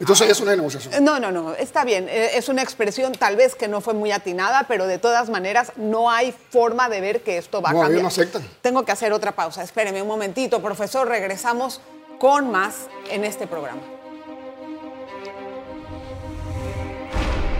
Entonces, 0.00 0.30
es 0.30 0.40
negociación. 0.42 1.04
No, 1.04 1.20
no, 1.20 1.30
no, 1.30 1.52
está 1.54 1.84
bien. 1.84 2.08
Eh, 2.08 2.30
Es 2.34 2.48
una 2.48 2.62
expresión 2.62 3.12
tal 3.12 3.36
vez 3.36 3.54
que 3.54 3.68
no 3.68 3.82
fue 3.82 3.92
muy 3.92 4.10
atinada, 4.12 4.64
pero 4.66 4.86
de 4.86 4.98
todas 4.98 5.28
maneras 5.28 5.72
no 5.76 6.10
hay 6.10 6.32
forma 6.50 6.88
de 6.88 7.02
ver 7.02 7.22
que 7.22 7.36
esto 7.36 7.60
va 7.60 7.68
a 7.68 7.72
No, 7.74 7.78
ellos 7.80 7.86
cambiar. 7.88 8.02
no 8.02 8.08
aceptan. 8.08 8.42
Tengo 8.62 8.84
que 8.84 8.92
hacer 8.92 9.12
otra 9.12 9.32
pausa. 9.32 9.62
Espéreme 9.62 10.00
un 10.00 10.08
momentito, 10.08 10.62
profesor. 10.62 11.06
Regresamos 11.06 11.82
con 12.18 12.50
más 12.50 12.88
en 13.10 13.24
este 13.24 13.46
programa. 13.46 13.82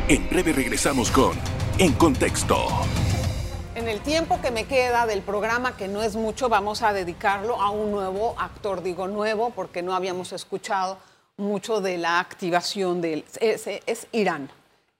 En 0.08 0.28
breve 0.30 0.52
regresamos 0.52 1.10
con 1.10 1.38
En 1.78 1.92
Contexto. 1.92 2.56
En 3.74 3.86
el 3.88 4.00
tiempo 4.00 4.40
que 4.42 4.50
me 4.50 4.64
queda 4.64 5.06
del 5.06 5.22
programa, 5.22 5.76
que 5.76 5.88
no 5.88 6.02
es 6.02 6.16
mucho, 6.16 6.48
vamos 6.48 6.82
a 6.82 6.92
dedicarlo 6.92 7.60
a 7.60 7.70
un 7.70 7.90
nuevo 7.92 8.34
actor. 8.38 8.82
Digo 8.82 9.06
nuevo 9.08 9.50
porque 9.50 9.82
no 9.82 9.94
habíamos 9.94 10.32
escuchado 10.32 10.98
mucho 11.40 11.80
de 11.80 11.98
la 11.98 12.20
activación 12.20 13.00
de 13.00 13.14
él. 13.14 13.24
Es, 13.40 13.66
es 13.66 14.06
Irán. 14.12 14.50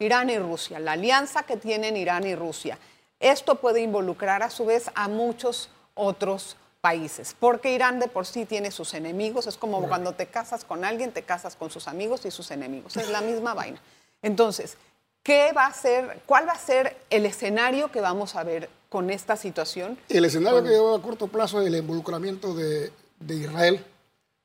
Irán 0.00 0.30
y 0.30 0.38
Rusia, 0.38 0.80
la 0.80 0.92
alianza 0.92 1.42
que 1.42 1.56
tienen 1.56 1.96
Irán 1.96 2.26
y 2.26 2.34
Rusia. 2.34 2.78
Esto 3.20 3.56
puede 3.56 3.82
involucrar 3.82 4.42
a 4.42 4.48
su 4.48 4.64
vez 4.64 4.90
a 4.94 5.08
muchos 5.08 5.68
otros 5.94 6.56
países, 6.80 7.36
porque 7.38 7.74
Irán 7.74 8.00
de 8.00 8.08
por 8.08 8.24
sí 8.24 8.46
tiene 8.46 8.70
sus 8.70 8.94
enemigos, 8.94 9.46
es 9.46 9.58
como 9.58 9.86
cuando 9.86 10.14
te 10.14 10.26
casas 10.26 10.64
con 10.64 10.86
alguien, 10.86 11.12
te 11.12 11.22
casas 11.22 11.54
con 11.54 11.70
sus 11.70 11.86
amigos 11.86 12.24
y 12.24 12.30
sus 12.30 12.50
enemigos, 12.50 12.96
es 12.96 13.10
la 13.10 13.20
misma 13.20 13.52
vaina. 13.52 13.78
Entonces, 14.22 14.78
¿qué 15.22 15.52
va 15.52 15.66
a 15.66 15.74
ser, 15.74 16.22
cuál 16.24 16.48
va 16.48 16.52
a 16.52 16.58
ser 16.58 16.96
el 17.10 17.26
escenario 17.26 17.92
que 17.92 18.00
vamos 18.00 18.34
a 18.34 18.44
ver 18.44 18.70
con 18.88 19.10
esta 19.10 19.36
situación? 19.36 19.98
El 20.08 20.24
escenario 20.24 20.62
que 20.62 20.70
veo 20.70 20.94
a 20.94 21.02
corto 21.02 21.26
plazo 21.26 21.60
es 21.60 21.66
el 21.66 21.76
involucramiento 21.76 22.54
de, 22.54 22.90
de 23.18 23.34
Israel, 23.34 23.84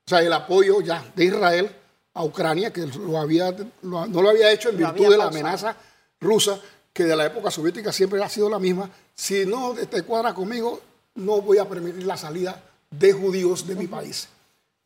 o 0.06 0.10
sea, 0.10 0.20
el 0.20 0.34
apoyo 0.34 0.82
ya 0.82 1.06
de 1.16 1.24
Israel 1.24 1.74
a 2.16 2.24
Ucrania, 2.24 2.72
que 2.74 2.88
lo 2.88 3.20
había, 3.20 3.52
lo- 3.84 4.08
no 4.08 4.22
lo 4.22 4.30
había 4.30 4.52
hecho 4.52 4.70
en 4.70 4.80
Lo 4.82 4.88
virtud 4.92 5.12
de 5.12 5.18
la 5.18 5.26
amenaza 5.26 5.76
rusa, 6.20 6.60
que 6.92 7.04
de 7.04 7.16
la 7.16 7.26
época 7.26 7.52
soviética 7.52 7.92
siempre 7.92 8.24
ha 8.24 8.30
sido 8.30 8.50
la 8.50 8.58
misma. 8.58 8.90
Si 9.14 9.46
no 9.46 9.74
te 9.74 10.02
cuadra 10.04 10.34
conmigo, 10.34 10.82
no 11.16 11.42
voy 11.42 11.58
a 11.60 11.68
permitir 11.70 12.04
la 12.06 12.18
salida 12.18 12.62
de 12.90 13.14
judíos 13.14 13.68
de 13.68 13.76
mi 13.76 13.88
país. 13.88 14.28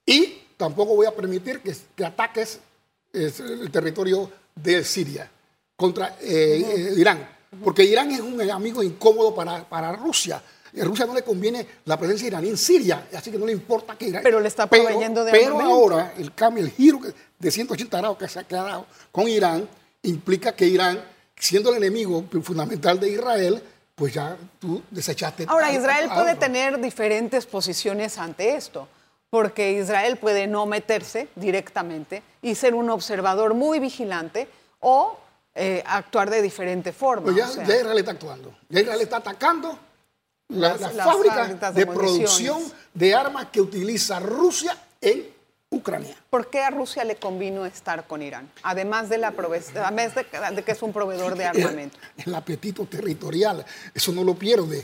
Y 0.05 0.41
tampoco 0.57 0.95
voy 0.95 1.05
a 1.05 1.15
permitir 1.15 1.59
que, 1.61 1.75
que 1.95 2.05
ataques 2.05 2.59
el 3.13 3.71
territorio 3.71 4.29
de 4.55 4.83
Siria 4.83 5.29
contra 5.75 6.17
eh, 6.21 6.65
eh, 6.67 6.93
Irán. 6.97 7.27
Porque 7.63 7.83
Irán 7.83 8.11
es 8.11 8.19
un 8.21 8.39
amigo 8.49 8.83
incómodo 8.83 9.33
para, 9.33 9.67
para 9.67 9.91
Rusia. 9.93 10.41
A 10.79 10.83
Rusia 10.83 11.05
no 11.05 11.13
le 11.13 11.23
conviene 11.23 11.65
la 11.85 11.97
presencia 11.97 12.27
iraní 12.27 12.49
en 12.49 12.57
Siria, 12.57 13.07
así 13.15 13.31
que 13.31 13.37
no 13.37 13.45
le 13.45 13.53
importa 13.53 13.95
que 13.97 14.07
Irán. 14.07 14.23
Pero 14.23 14.39
le 14.39 14.47
está 14.47 14.67
proveyendo 14.67 15.23
de 15.23 15.31
Pero 15.31 15.59
ahora 15.59 16.13
el 16.17 16.33
cambio, 16.33 16.63
el 16.63 16.71
giro 16.71 16.99
de 17.39 17.51
180 17.51 17.97
grados 17.97 18.17
que 18.17 18.27
se 18.27 18.39
ha 18.39 18.43
quedado 18.43 18.85
con 19.11 19.27
Irán, 19.27 19.67
implica 20.03 20.53
que 20.55 20.65
Irán, 20.65 21.03
siendo 21.35 21.71
el 21.71 21.77
enemigo 21.77 22.23
fundamental 22.43 22.99
de 22.99 23.09
Israel, 23.09 23.63
pues 23.95 24.13
ya 24.13 24.37
tú 24.59 24.81
desechaste. 24.91 25.45
Ahora, 25.47 25.67
a- 25.67 25.73
Israel 25.73 26.09
puede 26.13 26.35
tener 26.35 26.79
diferentes 26.79 27.45
posiciones 27.45 28.17
ante 28.17 28.55
esto, 28.55 28.87
porque 29.29 29.73
Israel 29.73 30.17
puede 30.17 30.47
no 30.47 30.65
meterse 30.65 31.27
directamente 31.35 32.23
y 32.41 32.55
ser 32.55 32.73
un 32.75 32.89
observador 32.89 33.53
muy 33.53 33.79
vigilante 33.79 34.47
o 34.79 35.17
eh, 35.55 35.83
actuar 35.85 36.29
de 36.29 36.41
diferente 36.41 36.93
forma. 36.93 37.23
Pues 37.25 37.35
ya, 37.35 37.47
o 37.49 37.51
sea, 37.51 37.65
ya 37.65 37.75
Israel 37.75 37.97
está 37.97 38.11
actuando. 38.11 38.55
Ya 38.69 38.79
Israel 38.81 39.01
está 39.01 39.17
atacando 39.17 39.77
la- 40.49 40.75
Las- 40.77 40.93
fábricas 40.93 41.05
fábricas 41.05 41.73
de, 41.75 41.85
de 41.85 41.91
producción 41.91 42.61
de 42.93 43.15
armas 43.15 43.47
que 43.51 43.61
utiliza 43.61 44.19
Rusia 44.19 44.77
en 45.01 45.27
Ucrania. 45.71 46.15
¿Por 46.29 46.49
qué 46.49 46.59
a 46.61 46.71
Rusia 46.71 47.03
le 47.03 47.15
convino 47.15 47.65
estar 47.65 48.05
con 48.07 48.21
Irán? 48.21 48.51
Además 48.63 49.07
de, 49.09 49.19
la 49.19 49.27
además 49.27 50.15
de, 50.15 50.25
de 50.55 50.63
que 50.63 50.71
es 50.71 50.81
un 50.81 50.91
proveedor 50.91 51.35
de 51.37 51.45
armamento. 51.45 51.97
El, 52.17 52.23
el 52.29 52.35
apetito 52.35 52.85
territorial, 52.85 53.63
eso 53.93 54.11
no 54.11 54.23
lo 54.23 54.33
pierde. 54.35 54.83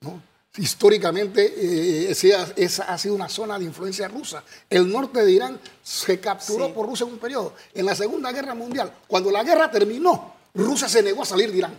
¿no? 0.00 0.20
históricamente 0.58 1.46
eh, 1.46 2.10
esa, 2.10 2.52
esa 2.56 2.84
ha 2.84 2.98
sido 2.98 3.14
una 3.14 3.28
zona 3.28 3.58
de 3.58 3.64
influencia 3.64 4.06
rusa. 4.08 4.42
El 4.68 4.90
norte 4.92 5.24
de 5.24 5.32
Irán 5.32 5.58
se 5.82 6.20
capturó 6.20 6.66
Sí. 6.66 6.72
por 6.74 6.86
Rusia 6.86 7.06
en 7.06 7.12
un 7.14 7.18
periodo. 7.18 7.54
En 7.72 7.86
la 7.86 7.94
Segunda 7.94 8.32
Guerra 8.32 8.54
Mundial, 8.54 8.92
cuando 9.06 9.30
la 9.30 9.42
guerra 9.44 9.70
terminó, 9.70 10.34
Rusia 10.54 10.88
se 10.90 11.02
negó 11.02 11.22
a 11.22 11.26
salir 11.26 11.50
de 11.52 11.58
Irán. 11.58 11.78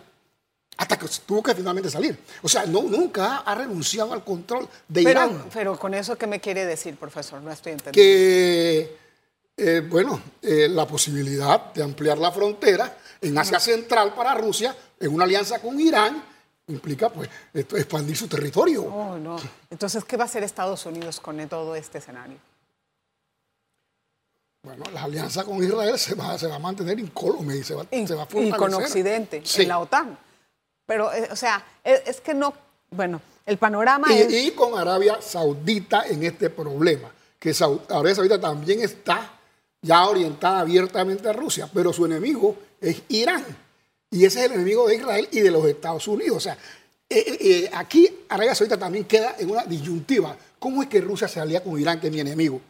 Hasta 0.83 0.99
que 0.99 1.07
tuvo 1.25 1.41
que 1.41 1.55
finalmente 1.55 1.89
salir. 1.89 2.19
O 2.41 2.49
sea, 2.49 2.65
no, 2.65 2.81
nunca 2.83 3.37
ha 3.37 3.55
renunciado 3.55 4.11
al 4.11 4.21
control 4.21 4.67
de 4.85 5.01
Pero, 5.03 5.21
Irán. 5.21 5.45
pero 5.53 5.79
con 5.79 5.93
eso, 5.93 6.17
¿qué 6.17 6.27
me 6.27 6.41
quiere 6.41 6.65
decir, 6.65 6.97
profesor? 6.97 7.41
No 7.41 7.49
estoy 7.51 7.71
entendiendo. 7.71 7.93
que, 7.95 8.97
eh, 9.55 9.79
bueno, 9.89 10.21
eh, 10.41 10.67
la 10.67 10.85
posibilidad 10.85 11.71
de 11.73 11.83
ampliar 11.83 12.17
la 12.17 12.33
frontera 12.33 12.97
en 13.21 13.37
Asia 13.37 13.61
Central 13.61 14.13
para 14.13 14.33
Rusia, 14.33 14.75
en 14.99 15.13
una 15.13 15.23
alianza 15.23 15.61
con 15.61 15.79
Irán, 15.79 16.21
implica 16.67 17.07
pues 17.09 17.29
expandir 17.53 18.17
su 18.17 18.27
territorio. 18.27 18.83
Oh, 18.83 19.17
no. 19.17 19.37
Entonces, 19.69 20.03
¿qué 20.03 20.17
va 20.17 20.23
a 20.23 20.27
hacer 20.27 20.43
Estados 20.43 20.85
Unidos 20.85 21.21
con 21.21 21.47
todo 21.47 21.77
este 21.77 21.99
escenario? 21.99 22.39
Bueno, 24.63 24.83
la 24.93 25.03
alianza 25.03 25.45
con 25.45 25.63
Israel 25.63 25.97
se 25.97 26.13
va, 26.15 26.37
se 26.37 26.47
va 26.47 26.55
a 26.55 26.59
mantener 26.59 26.99
incólume 26.99 27.55
y 27.55 27.63
se 27.63 27.73
va, 27.73 27.85
Y, 27.89 28.05
se 28.05 28.15
va 28.15 28.23
a 28.23 28.27
y 28.31 28.49
con 28.49 28.49
fortalecer. 28.49 28.83
Occidente, 28.83 29.41
Sí. 29.45 29.61
en 29.61 29.69
la 29.69 29.79
OTAN. 29.79 30.17
Pero, 30.85 31.13
eh, 31.13 31.29
o 31.31 31.35
sea, 31.35 31.63
es, 31.83 32.01
es 32.05 32.21
que 32.21 32.33
no. 32.33 32.53
Bueno, 32.91 33.21
el 33.45 33.57
panorama 33.57 34.07
Y, 34.11 34.13
es. 34.13 34.33
y 34.33 34.51
con 34.51 34.77
Arabia 34.77 35.19
Saudita 35.21 36.05
en 36.07 36.23
este 36.23 36.49
problema, 36.49 37.11
que 37.39 37.53
Arabia 37.89 38.15
Saudita 38.15 38.39
también 38.39 38.81
está 38.81 39.31
ya 39.81 40.07
orientada 40.07 40.61
abiertamente 40.61 41.27
a 41.27 41.33
Rusia, 41.33 41.69
pero 41.73 41.91
su 41.91 42.05
enemigo 42.05 42.55
es 42.79 43.01
Irán. 43.09 43.45
Y 44.09 44.25
ese 44.25 44.39
es 44.39 44.45
el 44.45 44.53
enemigo 44.53 44.87
de 44.87 44.95
Israel 44.95 45.27
y 45.31 45.39
de 45.41 45.51
los 45.51 45.65
Estados 45.65 46.07
Unidos. 46.07 46.37
O 46.37 46.39
sea, 46.39 46.57
eh, 47.09 47.37
eh, 47.39 47.69
aquí 47.73 48.07
Arabia 48.29 48.55
Saudita 48.55 48.77
también 48.77 49.05
queda 49.05 49.35
en 49.39 49.49
una 49.49 49.63
disyuntiva. 49.65 50.37
¿Cómo 50.59 50.81
es 50.83 50.89
que 50.89 51.01
Rusia 51.01 51.27
se 51.27 51.39
alía 51.39 51.63
con 51.63 51.79
Irán, 51.79 51.99
que 51.99 52.07
es 52.07 52.13
mi 52.13 52.19
enemigo? 52.19 52.61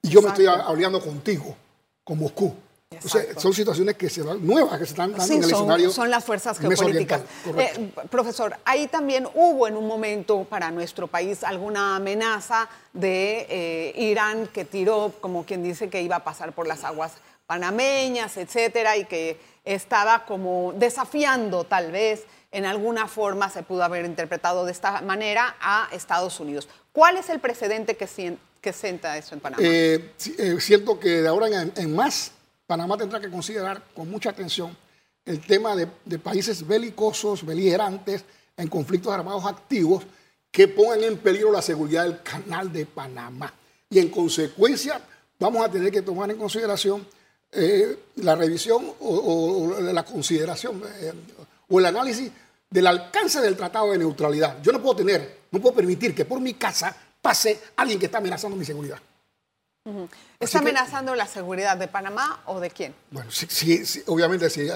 Y 0.00 0.08
yo 0.08 0.22
me 0.22 0.28
estoy 0.28 0.46
aliando 0.46 1.00
contigo, 1.00 1.54
con 2.02 2.18
Moscú. 2.18 2.54
O 3.04 3.08
sea, 3.08 3.20
Exacto. 3.20 3.40
son 3.40 3.54
situaciones 3.54 3.96
que 3.96 4.08
se 4.10 4.22
van, 4.22 4.44
nuevas 4.46 4.78
que 4.78 4.84
se 4.86 4.90
están 4.92 5.10
dando 5.12 5.26
Sí, 5.26 5.34
en 5.34 5.42
el 5.44 5.50
son, 5.50 5.58
escenario. 5.60 5.90
son 5.90 6.10
las 6.10 6.24
fuerzas 6.24 6.58
geopolíticas. 6.58 7.22
Eh, 7.56 7.90
profesor, 8.10 8.56
ahí 8.64 8.86
también 8.88 9.26
hubo 9.34 9.66
en 9.68 9.76
un 9.76 9.86
momento 9.86 10.44
para 10.44 10.70
nuestro 10.70 11.06
país 11.06 11.44
alguna 11.44 11.96
amenaza 11.96 12.68
de 12.92 13.46
eh, 13.48 13.92
Irán 13.96 14.46
que 14.48 14.64
tiró, 14.64 15.12
como 15.20 15.44
quien 15.44 15.62
dice 15.62 15.88
que 15.88 16.02
iba 16.02 16.16
a 16.16 16.24
pasar 16.24 16.52
por 16.52 16.66
las 16.66 16.84
aguas 16.84 17.12
panameñas, 17.46 18.36
etcétera, 18.36 18.96
y 18.96 19.04
que 19.04 19.38
estaba 19.64 20.24
como 20.24 20.72
desafiando 20.76 21.64
tal 21.64 21.92
vez 21.92 22.24
en 22.50 22.64
alguna 22.66 23.06
forma 23.08 23.48
se 23.50 23.62
pudo 23.62 23.82
haber 23.84 24.04
interpretado 24.04 24.64
de 24.64 24.72
esta 24.72 25.00
manera 25.02 25.56
a 25.60 25.88
Estados 25.92 26.38
Unidos. 26.40 26.68
¿Cuál 26.92 27.16
es 27.16 27.30
el 27.30 27.40
precedente 27.40 27.96
que, 27.96 28.36
que 28.60 28.72
sienta 28.72 29.16
eso 29.16 29.34
en 29.34 29.40
Panamá? 29.40 29.62
Eh, 29.64 30.12
eh, 30.38 30.56
siento 30.60 30.98
que 31.00 31.22
de 31.22 31.28
ahora 31.28 31.46
en, 31.48 31.72
en 31.76 31.94
más, 31.94 32.32
Panamá 32.72 32.96
tendrá 32.96 33.20
que 33.20 33.28
considerar 33.28 33.82
con 33.94 34.10
mucha 34.10 34.30
atención 34.30 34.74
el 35.26 35.44
tema 35.44 35.76
de, 35.76 36.18
países 36.18 36.66
belicosos, 36.66 37.44
beligerantes, 37.44 38.24
en 38.56 38.66
conflictos 38.68 39.12
armados 39.12 39.44
activos, 39.44 40.04
que 40.50 40.68
pongan 40.68 41.04
en 41.04 41.18
peligro 41.18 41.52
la 41.52 41.60
seguridad 41.60 42.04
del 42.04 42.22
canal 42.22 42.72
de 42.72 42.86
Panamá. 42.86 43.52
Y 43.90 43.98
en 43.98 44.08
consecuencia, 44.08 45.02
vamos 45.38 45.62
a 45.62 45.70
tener 45.70 45.92
que 45.92 46.00
tomar 46.00 46.30
en 46.30 46.38
consideración 46.38 47.06
eh, 47.50 48.04
la 48.16 48.36
revisión 48.36 48.94
o 49.00 49.76
la 49.78 50.02
consideración 50.02 50.82
eh, 50.98 51.12
o 51.68 51.78
el 51.78 51.84
análisis 51.84 52.32
del 52.70 52.86
alcance 52.86 53.42
del 53.42 53.54
tratado 53.54 53.92
de 53.92 53.98
neutralidad. 53.98 54.62
Yo 54.62 54.72
no 54.72 54.80
puedo 54.80 54.96
tener, 54.96 55.40
no 55.50 55.60
puedo 55.60 55.74
permitir 55.74 56.14
que 56.14 56.24
por 56.24 56.40
mi 56.40 56.54
casa 56.54 56.96
pase 57.20 57.60
alguien 57.76 57.98
que 57.98 58.06
está 58.06 58.16
amenazando 58.16 58.56
mi 58.56 58.64
seguridad. 58.64 58.98
¿Está 59.84 60.08
así 60.40 60.52
que- 60.52 60.58
amenazando 60.58 61.14
la 61.16 61.26
seguridad 61.26 61.76
de 61.76 61.88
Panamá 61.88 62.40
o 62.46 62.60
de 62.60 62.70
quién? 62.70 62.94
Bueno, 63.10 63.30
sí, 63.32 63.46
sí, 63.50 63.84
sí, 63.84 64.02
obviamente 64.06 64.48
si 64.48 64.68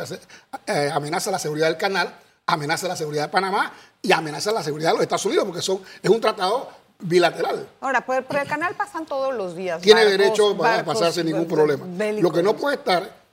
eh, 0.66 0.90
amenaza 0.92 1.30
la 1.30 1.38
seguridad 1.38 1.68
del 1.68 1.76
canal, 1.76 2.12
amenaza 2.46 2.88
la 2.88 2.96
seguridad 2.96 3.24
de 3.24 3.28
Panamá 3.28 3.72
y 4.02 4.10
amenaza 4.12 4.50
la 4.50 4.62
seguridad 4.64 4.90
de 4.90 4.94
los 4.94 5.02
Estados 5.02 5.24
Unidos, 5.26 5.44
porque 5.44 5.62
son, 5.62 5.80
es 6.02 6.10
un 6.10 6.20
tratado 6.20 6.68
bilateral. 6.98 7.68
Ahora, 7.80 8.04
por, 8.04 8.24
por 8.24 8.36
el 8.36 8.48
canal 8.48 8.74
pasan 8.74 9.06
todos 9.06 9.32
los 9.34 9.54
días. 9.54 9.80
Tiene 9.80 10.02
barcos- 10.04 10.10
derecho 10.18 10.64
a 10.64 10.84
pasar 10.84 11.12
sin 11.12 11.26
ningún 11.26 11.46
problema. 11.46 11.84
bélicos. 11.88 12.22
Lo 12.22 12.32
que 12.36 12.42
no 12.42 12.56
puede 12.56 12.76
estar 12.76 13.26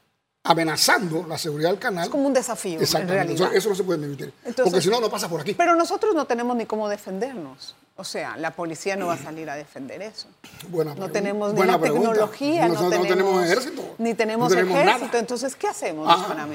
amenazando 0.43 1.25
la 1.27 1.38
seguridad 1.39 1.69
del 1.69 1.79
canal. 1.79 2.03
Es 2.05 2.09
como 2.09 2.27
un 2.27 2.33
desafío, 2.33 2.75
en 2.77 2.81
Exactamente. 2.83 3.13
realidad. 3.23 3.47
Eso, 3.47 3.57
eso 3.57 3.69
no 3.69 3.75
se 3.75 3.83
puede 3.83 3.99
permitir. 3.99 4.33
Entonces- 4.43 4.65
porque 4.65 4.81
si 4.81 4.89
no, 4.89 4.99
no 4.99 5.09
pasa 5.09 5.27
por 5.29 5.41
aquí. 5.41 5.53
Pero 5.55 5.75
nosotros 5.75 6.13
no 6.13 6.25
tenemos 6.25 6.55
ni 6.55 6.65
cómo 6.65 6.88
defendernos. 6.89 7.75
O 7.95 8.03
sea, 8.03 8.36
la 8.38 8.51
policía 8.56 8.95
no 8.95 9.08
va 9.08 9.13
a 9.13 9.17
salir 9.17 9.47
a 9.49 9.56
defender 9.56 10.01
eso. 10.01 10.27
Buena 10.69 10.95
No 10.95 11.12
tenemos 11.12 11.53
ni 11.53 11.63
la 11.63 11.79
tecnología, 11.79 12.67
no, 12.67 12.73
Nosotros 12.73 13.08
tenemos, 13.08 13.45
ejército. 13.45 13.95
Ni 13.99 14.13
tenemos, 14.15 14.49
No 14.49 14.56
tenemos 14.56 14.79
ejército. 14.79 15.06
nada. 15.08 15.19
Entonces, 15.19 15.56
¿qué 15.56 15.67
hacemos 15.67 16.08
los 16.08 16.15
Ah. 16.32 16.47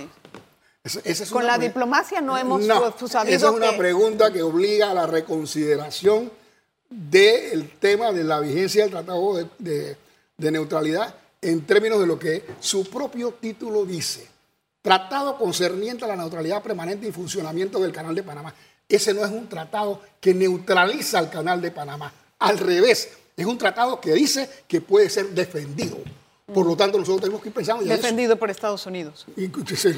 Esa- 0.83 1.01
esa 1.05 1.23
es 1.25 1.31
Con 1.31 1.45
una 1.45 1.57
la 1.57 1.59
diplomacia 1.59 2.21
no 2.21 2.37
hemos 2.39 2.63
No, 2.63 2.75
sabido 3.09 3.37
esa 3.37 3.49
es 3.49 3.55
una 3.55 3.71
que- 3.73 3.77
pregunta 3.79 4.33
que 4.33 4.43
obliga 4.43 4.91
a 4.91 4.95
la 4.95 5.07
reconsideración 5.07 6.31
del 6.89 7.71
tema 7.79 8.13
de 8.13 8.25
la 8.25 8.41
vigencia 8.41 8.83
del 8.83 8.91
Tratado 8.93 9.37
de, 9.37 9.47
de- 9.59 9.97
de 10.37 10.51
Neutralidad 10.51 11.15
en 11.43 11.67
términos 11.67 12.01
de 12.01 12.07
lo 12.07 12.19
que 12.19 12.45
su 12.61 12.89
propio 12.89 13.33
título 13.35 13.85
dice. 13.85 14.27
Tratado 14.83 15.37
concerniente 15.37 16.05
a 16.05 16.09
la 16.09 16.17
neutralidad 16.17 16.63
permanente 16.63 17.07
y 17.07 17.13
funcionamiento 17.13 17.79
del 17.81 17.93
Canal 17.93 18.15
de 18.15 18.23
Panamá. 18.23 18.55
Ese 18.89 19.13
no 19.13 19.25
es 19.25 19.31
un 19.31 19.49
tratado 19.49 20.01
que 20.21 20.33
neutraliza 20.33 21.19
al 21.19 21.31
Canal 21.31 21.61
de 21.61 21.71
Panamá. 21.71 22.13
Al 22.39 22.59
revés, 22.59 23.11
es 23.37 23.47
un 23.47 23.59
tratado 23.59 24.01
que 24.01 24.13
dice 24.15 24.49
que 24.67 24.81
puede 24.81 25.11
ser 25.11 25.29
defendido. 25.31 25.99
Por 26.53 26.65
lo 26.67 26.75
tanto, 26.75 26.97
nosotros 26.97 27.21
tenemos 27.21 27.43
que 27.43 27.49
ir 27.49 27.55
pensando 27.55 27.83
ya 27.83 27.93
en 27.93 27.93
eso. 27.93 28.03
defendido 28.03 28.37
por 28.37 28.49
Estados 28.49 28.87
Unidos. 28.87 29.27
Y 29.37 29.49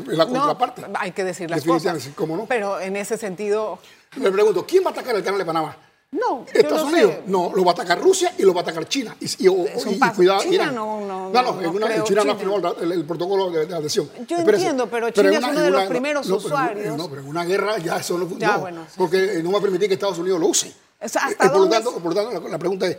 la 0.09 0.27
contraparte. 0.27 0.83
No, 0.83 0.99
hay 0.99 1.13
que 1.13 1.23
decir 1.23 1.49
las 1.49 1.65
cosas. 1.65 2.11
¿cómo 2.17 2.37
no? 2.37 2.47
Pero 2.47 2.81
en 2.81 2.97
ese 2.97 3.17
sentido, 3.17 3.79
Le 4.17 4.33
pregunto, 4.33 4.67
¿quién 4.67 4.83
va 4.85 4.89
a 4.89 4.93
atacar 4.93 5.15
el 5.15 5.23
canal 5.23 5.39
de 5.39 5.45
Panamá? 5.45 5.77
No. 6.13 6.45
¿Estados 6.53 6.83
no 6.83 6.89
Unidos? 6.93 7.13
sé. 7.13 7.23
No, 7.27 7.53
lo 7.55 7.65
va 7.65 7.71
a 7.71 7.75
atacar 7.75 8.01
Rusia 8.01 8.35
y 8.37 8.43
lo 8.43 8.53
va 8.53 8.61
a 8.61 8.63
atacar 8.63 8.89
China. 8.89 9.17
Y, 9.21 9.45
y- 9.45 9.49
o- 9.49 9.65
Es 9.67 9.85
un 9.87 9.93
y- 9.93 9.97
y 9.97 9.99
paso. 9.99 10.17
cuidado, 10.17 10.41
China 10.43 10.55
Irán. 10.55 10.75
no- 10.75 11.01
no- 11.01 11.31
no, 11.31 11.43
no 11.43 11.61
en 11.63 11.69
una- 11.69 11.87
creo. 11.87 12.05
China 12.05 12.25
no 12.25 12.37
firmó 12.37 12.57
el, 12.81 12.93
el 12.93 13.05
protocolo 13.05 13.51
de, 13.51 13.67
de 13.67 13.75
adhesión. 13.75 14.09
Yo 14.27 14.37
Espérese. 14.39 14.65
entiendo, 14.65 14.89
pero 14.89 15.11
China 15.11 15.31
es 15.31 15.39
una- 15.39 15.49
uno 15.51 15.61
de 15.61 15.71
los 15.71 15.85
primeros 15.85 16.29
usuarios. 16.29 16.97
no, 16.97 17.09
pero 17.09 17.23
en 17.23 17.29
una 17.29 17.45
guerra 17.45 17.79
ya 17.79 17.97
eso 17.99 18.19
no 18.19 18.29
Ya, 18.39 18.55
no, 18.55 18.61
bueno, 18.61 18.85
sí. 18.89 18.95
Porque 18.97 19.41
no 19.43 19.53
va 19.53 19.59
a 19.59 19.63
permitir 19.63 19.89
que 19.89 19.95
Estados 19.95 20.19
Unidos 20.19 20.41
lo 20.41 20.47
use. 20.49 20.75
O 21.03 21.09
sea, 21.09 21.23
Eh, 21.23 21.25
¿hasta 21.31 21.45
por, 21.45 21.53
lo 21.53 21.59
dónde 21.61 21.77
tanto, 21.77 21.91
es? 21.97 22.03
por 22.03 22.15
lo 22.15 22.23
tanto, 22.23 22.41
la, 22.41 22.49
la 22.51 22.59
pregunta 22.59 22.87
es, 22.89 22.97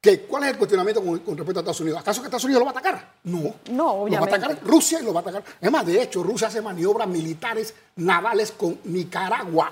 que, 0.00 0.20
¿cuál 0.22 0.44
es 0.44 0.50
el 0.50 0.58
cuestionamiento 0.58 1.02
con, 1.02 1.18
con 1.20 1.36
respecto 1.36 1.58
a 1.58 1.62
Estados 1.62 1.80
Unidos? 1.80 2.00
¿Acaso 2.00 2.20
que 2.20 2.26
Estados 2.26 2.44
Unidos 2.44 2.60
lo 2.60 2.66
va 2.66 2.70
a 2.70 2.78
atacar? 2.78 3.14
No. 3.24 3.38
No, 3.40 3.52
Lo 3.70 3.84
va 3.84 3.90
a 3.90 3.94
obviamente. 3.94 4.34
atacar 4.36 4.58
Rusia 4.64 5.00
y 5.00 5.04
lo 5.04 5.12
va 5.12 5.20
a 5.20 5.22
atacar. 5.22 5.42
Es 5.60 5.70
más, 5.70 5.86
de 5.86 6.02
hecho, 6.02 6.22
Rusia 6.22 6.48
hace 6.48 6.60
maniobras 6.60 7.08
militares 7.08 7.74
navales 7.96 8.52
con 8.52 8.78
Nicaragua. 8.84 9.70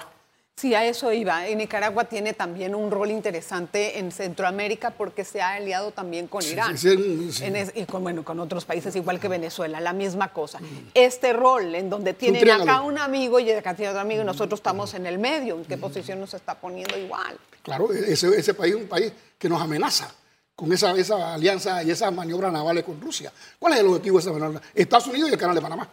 Sí, 0.59 0.75
a 0.75 0.87
eso 0.87 1.13
iba. 1.13 1.47
Y 1.51 1.55
Nicaragua 1.55 2.05
tiene 2.05 2.33
también 2.33 2.75
un 2.75 2.91
rol 2.91 3.11
interesante 3.11 3.99
en 3.99 4.11
Centroamérica 4.11 4.91
porque 4.91 5.23
se 5.23 5.43
ha 5.43 5.51
aliado 5.53 5.91
también 5.91 6.29
con 6.29 6.43
Irán. 6.43 6.79
sí, 6.79 6.89
sí, 6.97 7.31
sí. 7.31 7.45
En 7.45 7.57
es- 7.57 7.73
y 7.75 7.85
con, 7.85 8.03
bueno, 8.03 8.25
con 8.25 8.41
otros 8.41 8.65
países 8.65 8.97
igual 8.97 9.21
que 9.21 9.29
Venezuela, 9.29 9.81
la 9.81 9.93
misma 9.93 10.33
cosa. 10.33 10.59
Este 10.95 11.35
rol 11.35 11.75
en 11.75 11.91
donde 11.91 12.15
tienen 12.15 12.51
acá 12.51 12.81
un 12.81 12.97
amigo 12.97 13.39
y 13.39 13.51
acá 13.51 13.75
tiene 13.75 13.91
otro 13.91 14.01
amigo 14.01 14.23
y 14.23 14.25
nosotros 14.25 14.59
estamos 14.59 14.95
en 14.95 15.05
el 15.05 15.19
medio, 15.19 15.57
¿en 15.57 15.65
qué 15.67 15.77
posición 15.77 16.21
nos 16.21 16.33
está 16.33 16.55
poniendo 16.55 16.97
igual? 16.99 17.37
Claro, 17.63 17.93
ese, 17.93 18.29
ese 18.29 18.55
país 18.55 18.75
es 18.77 18.81
un 18.81 18.89
país 18.89 19.13
que 19.39 19.51
nos 19.51 19.61
amenaza 19.61 20.11
con 20.55 20.73
esa, 20.73 20.93
esa 20.93 21.35
alianza 21.35 21.83
y 21.83 21.91
esas 21.91 22.11
maniobras 22.15 22.51
navales 22.51 22.83
con 22.83 22.99
Rusia. 22.99 23.31
¿Cuál 23.59 23.75
es 23.75 23.81
el 23.81 23.89
objetivo 23.89 24.17
de 24.17 24.23
esa 24.23 24.33
maniobra? 24.33 24.63
Estados 24.75 25.07
Unidos 25.09 25.29
y 25.29 25.35
el 25.35 25.39
Canal 25.39 25.55
de 25.55 25.61
Panamá. 25.61 25.87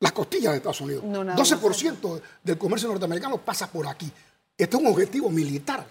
Las 0.00 0.12
costillas 0.12 0.52
de 0.52 0.58
Estados 0.58 0.80
Unidos. 0.80 1.02
No, 1.04 1.24
nada 1.24 1.36
12% 1.42 2.20
del 2.44 2.56
comercio 2.58 2.88
norteamericano 2.88 3.38
pasa 3.38 3.66
por 3.66 3.86
aquí. 3.86 4.10
Este 4.56 4.76
es 4.76 4.82
un 4.82 4.88
objetivo 4.88 5.28
militar 5.30 5.84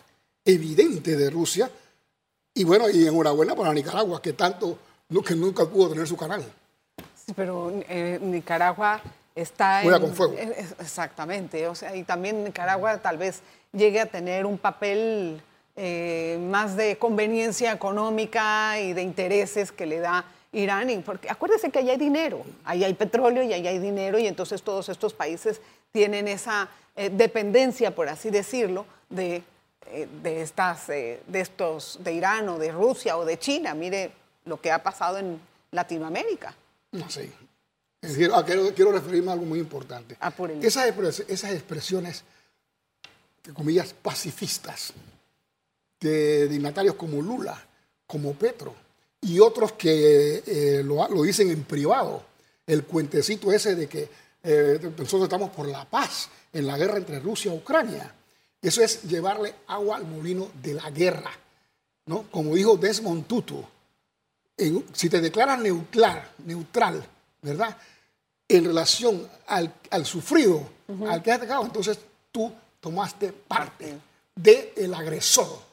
evidente 0.46 1.16
de 1.18 1.30
Rusia. 1.30 1.70
Y 2.54 2.64
bueno, 2.64 2.90
y 2.90 3.06
enhorabuena 3.08 3.56
para 3.56 3.74
Nicaragua, 3.74 4.22
que 4.22 4.34
tanto, 4.34 4.78
que 5.26 5.36
nunca 5.36 5.66
pudo 5.66 5.90
tener 5.90 6.08
su 6.08 6.16
canal. 6.18 6.44
Sí, 7.26 7.34
pero 7.36 7.72
eh, 7.88 8.18
Nicaragua 8.22 9.02
está 9.36 9.82
Juega 9.84 9.98
en- 9.98 10.04
con 10.04 10.14
fuego. 10.16 10.36
Exactamente, 10.80 11.68
o 11.68 11.76
sea, 11.76 11.96
y 11.96 12.04
también 12.04 12.44
Nicaragua 12.44 12.98
tal 13.00 13.18
vez 13.18 13.42
llegue 13.74 14.00
a 14.00 14.06
tener 14.08 14.46
un 14.46 14.58
papel 14.58 15.42
eh, 15.76 16.40
más 16.50 16.76
de 16.76 16.98
conveniencia 16.98 17.72
económica 17.74 18.80
y 18.80 18.94
de 18.94 19.02
intereses 19.04 19.72
que 19.72 19.86
le 19.86 20.00
da 20.00 20.26
Irán, 20.52 20.90
y 20.90 20.98
porque 21.00 21.30
acuérdese 21.30 21.70
que 21.70 21.80
allá 21.80 21.92
hay 21.92 21.98
dinero, 21.98 22.44
ahí 22.64 22.84
hay 22.84 22.94
petróleo 22.94 23.44
y 23.44 23.54
ahí 23.54 23.68
hay 23.68 23.80
dinero, 23.80 24.18
y 24.18 24.28
entonces 24.28 24.62
todos 24.64 24.90
estos 24.90 25.14
países 25.14 25.62
tienen 25.92 26.28
esa 26.28 26.70
eh, 26.96 27.10
dependencia, 27.10 27.94
por 27.94 28.08
así 28.10 28.30
decirlo, 28.30 28.86
de, 29.10 29.44
eh, 29.88 30.08
de 30.24 30.42
estas, 30.42 30.90
eh, 30.90 31.22
de 31.28 31.42
estos, 31.42 32.00
de 32.02 32.14
Irán 32.14 32.50
o 32.50 32.58
de 32.58 32.72
Rusia 32.72 33.18
o 33.18 33.26
de 33.26 33.38
China. 33.38 33.74
Mire 33.74 34.12
lo 34.46 34.60
que 34.60 34.72
ha 34.72 34.82
pasado 34.82 35.18
en 35.18 35.40
Latinoamérica. 35.72 36.56
No 36.94 37.10
sé. 37.10 37.32
Es 38.02 38.12
decir, 38.12 38.32
ah, 38.34 38.44
quiero, 38.46 38.74
quiero 38.74 38.92
referirme 38.92 39.30
a 39.30 39.34
algo 39.34 39.46
muy 39.46 39.60
importante. 39.60 40.16
Apúrele. 40.20 40.66
Esas, 40.66 40.88
expres- 40.88 41.26
esas 41.28 41.52
expresiones 41.52 42.24
comillas, 43.54 43.94
pacifistas, 43.94 44.94
de 46.00 46.48
dignatarios 46.48 46.96
como 46.96 47.22
Lula, 47.22 47.60
como 48.06 48.34
Petro, 48.34 48.76
y 49.28 49.40
otros 49.40 49.74
que 49.74 50.44
eh, 50.46 50.84
lo, 50.84 51.08
lo, 51.10 51.24
dicen 51.24 51.50
en 51.52 51.64
privado. 51.64 52.24
El 52.66 52.84
cuentecito 52.84 53.52
ese 53.52 53.76
de 53.76 53.88
que 53.88 54.10
eh, 54.44 54.80
nosotros 54.98 55.24
estamos 55.24 55.50
por 55.52 55.68
la 55.68 55.84
paz 55.86 56.30
en 56.54 56.66
la 56.66 56.78
guerra 56.78 56.98
entre 56.98 57.20
Rusia 57.20 57.54
y 57.54 57.58
Ucrania. 57.58 58.14
Eso 58.62 58.82
es 58.82 59.04
llevarle 59.04 59.54
agua 59.68 59.98
al 59.98 60.06
molino 60.06 60.50
de 60.62 60.74
la 60.74 60.90
guerra. 60.90 61.32
¿no? 62.06 62.24
Como 62.32 62.56
dijo 62.56 62.78
Desmond 62.78 63.28
Tutu, 63.28 63.64
si 64.94 65.10
te 65.10 65.22
declaras 65.22 65.60
neutral, 65.60 66.32
neutral, 66.46 67.06
¿verdad? 67.42 67.78
En 68.48 68.66
relación 68.66 69.28
al, 69.48 69.72
sufrido, 70.06 70.68
al 71.08 71.22
que 71.22 71.32
has 71.32 71.42
dejado, 71.42 71.66
entonces 71.66 72.00
tú 72.32 72.52
tomaste 72.80 73.34
parte 73.34 73.98
del 74.34 74.94
agresor. 74.94 75.67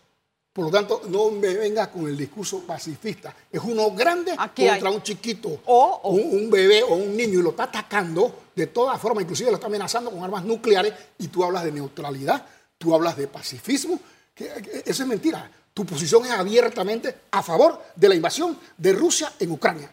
Por 0.54 0.66
lo 0.66 0.70
tanto, 0.70 1.02
no 1.08 1.32
me 1.32 1.52
venga 1.52 1.90
con 1.90 2.06
el 2.06 2.16
discurso 2.16 2.60
pacifista. 2.60 3.34
Es 3.50 3.60
uno 3.60 3.90
grande 3.90 4.36
contra 4.36 4.88
un 4.88 5.02
chiquito, 5.02 5.62
o, 5.64 6.10
Un, 6.10 6.48
bebé 6.48 6.80
o 6.84 6.94
un 6.94 7.16
niño 7.16 7.40
y 7.40 7.42
lo 7.42 7.50
está 7.50 7.64
atacando 7.64 8.42
de 8.54 8.68
todas 8.68 9.00
formas, 9.00 9.22
inclusive 9.22 9.50
lo 9.50 9.56
está 9.56 9.66
amenazando 9.66 10.12
con 10.12 10.22
armas 10.22 10.44
nucleares 10.44 10.94
y 11.18 11.26
tú 11.26 11.42
hablas 11.42 11.64
de 11.64 11.72
neutralidad, 11.72 12.46
tú 12.78 12.94
hablas 12.94 13.16
de 13.16 13.26
pacifismo. 13.26 13.98
eso 14.36 15.02
es 15.02 15.08
mentira. 15.08 15.50
Tu 15.74 15.84
posición 15.84 16.24
es 16.24 16.30
abiertamente 16.30 17.22
a 17.32 17.42
favor 17.42 17.82
de 17.96 18.08
la 18.08 18.14
invasión 18.14 18.56
de 18.76 18.92
Rusia 18.92 19.32
en 19.40 19.50
Ucrania. 19.50 19.90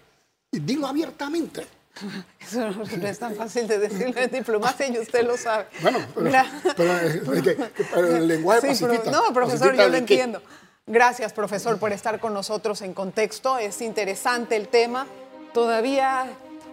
Y 0.51 0.59
dilo 0.59 0.85
abiertamente. 0.85 1.65
Eso 2.39 2.69
no, 2.69 2.83
es 3.07 3.19
tan 3.19 3.35
fácil 3.35 3.67
de 3.67 3.79
decirlo 3.79 4.19
en 4.19 4.31
diplomacia 4.31 4.87
y 4.87 4.97
usted 4.97 5.25
lo 5.25 5.37
sabe. 5.37 5.65
Bueno, 5.81 5.99
pero, 6.75 8.17
el 8.17 8.27
lenguaje 8.27 8.67
pacifista. 8.67 9.11
no, 9.11 9.33
profesor, 9.33 9.75
yo 9.75 9.89
lo 9.89 9.97
entiendo. 9.97 10.41
Gracias, 10.87 11.31
profesor, 11.31 11.77
por 11.77 11.91
estar 11.91 12.19
con 12.19 12.33
nosotros 12.33 12.81
en 12.81 12.93
contexto. 12.93 13.57
Es 13.57 13.81
interesante 13.81 14.55
el 14.55 14.67
tema. 14.67 15.07
Todavía 15.53 16.25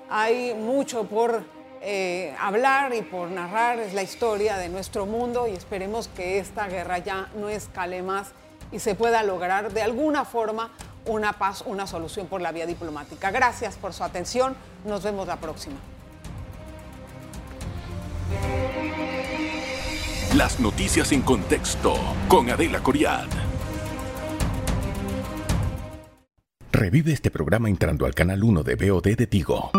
hay 0.09 0.55
mucho 0.55 1.05
por 1.05 1.43
eh, 1.83 2.35
hablar 2.41 2.95
y 2.95 3.03
por 3.03 3.29
narrar. 3.31 3.79
Es 3.79 3.95
la 3.95 4.03
historia 4.03 4.57
de 4.57 4.69
nuestro 4.69 5.07
mundo 5.07 5.47
y 5.47 5.53
esperemos 5.53 6.09
que 6.09 6.39
esta 6.39 6.69
guerra 6.69 6.99
ya 6.99 7.29
no 7.37 7.49
escale 7.49 8.03
más 8.03 8.29
y 8.73 8.79
se 8.79 8.95
pueda 8.95 9.23
lograr 9.23 9.73
de 9.73 9.83
alguna 9.83 10.25
forma 10.25 10.71
una 11.09 11.33
paz, 11.33 11.65
una 11.67 11.87
solución 11.87 12.27
por 12.27 12.41
la 12.41 12.53
vía 12.53 12.67
diplomática. 12.67 13.31
Gracias 13.31 13.77
por 13.77 13.93
su 13.93 14.05
atención. 14.05 14.55
Nos 14.85 15.03
vemos 15.03 15.27
la 15.27 15.37
próxima. 15.37 15.77
Las 20.37 20.61
noticias 20.61 21.11
en 21.13 21.23
contexto 21.23 21.95
con 22.29 22.51
Adela 22.51 22.81
Coriad. 22.81 23.27
Revive 26.71 27.13
este 27.13 27.31
programa 27.31 27.69
entrando 27.69 28.07
al 28.07 28.15
canal 28.15 28.45
1 28.45 28.63
de 28.63 28.77
BOD 28.77 29.17
de 29.17 29.27
Tigo. 29.27 29.73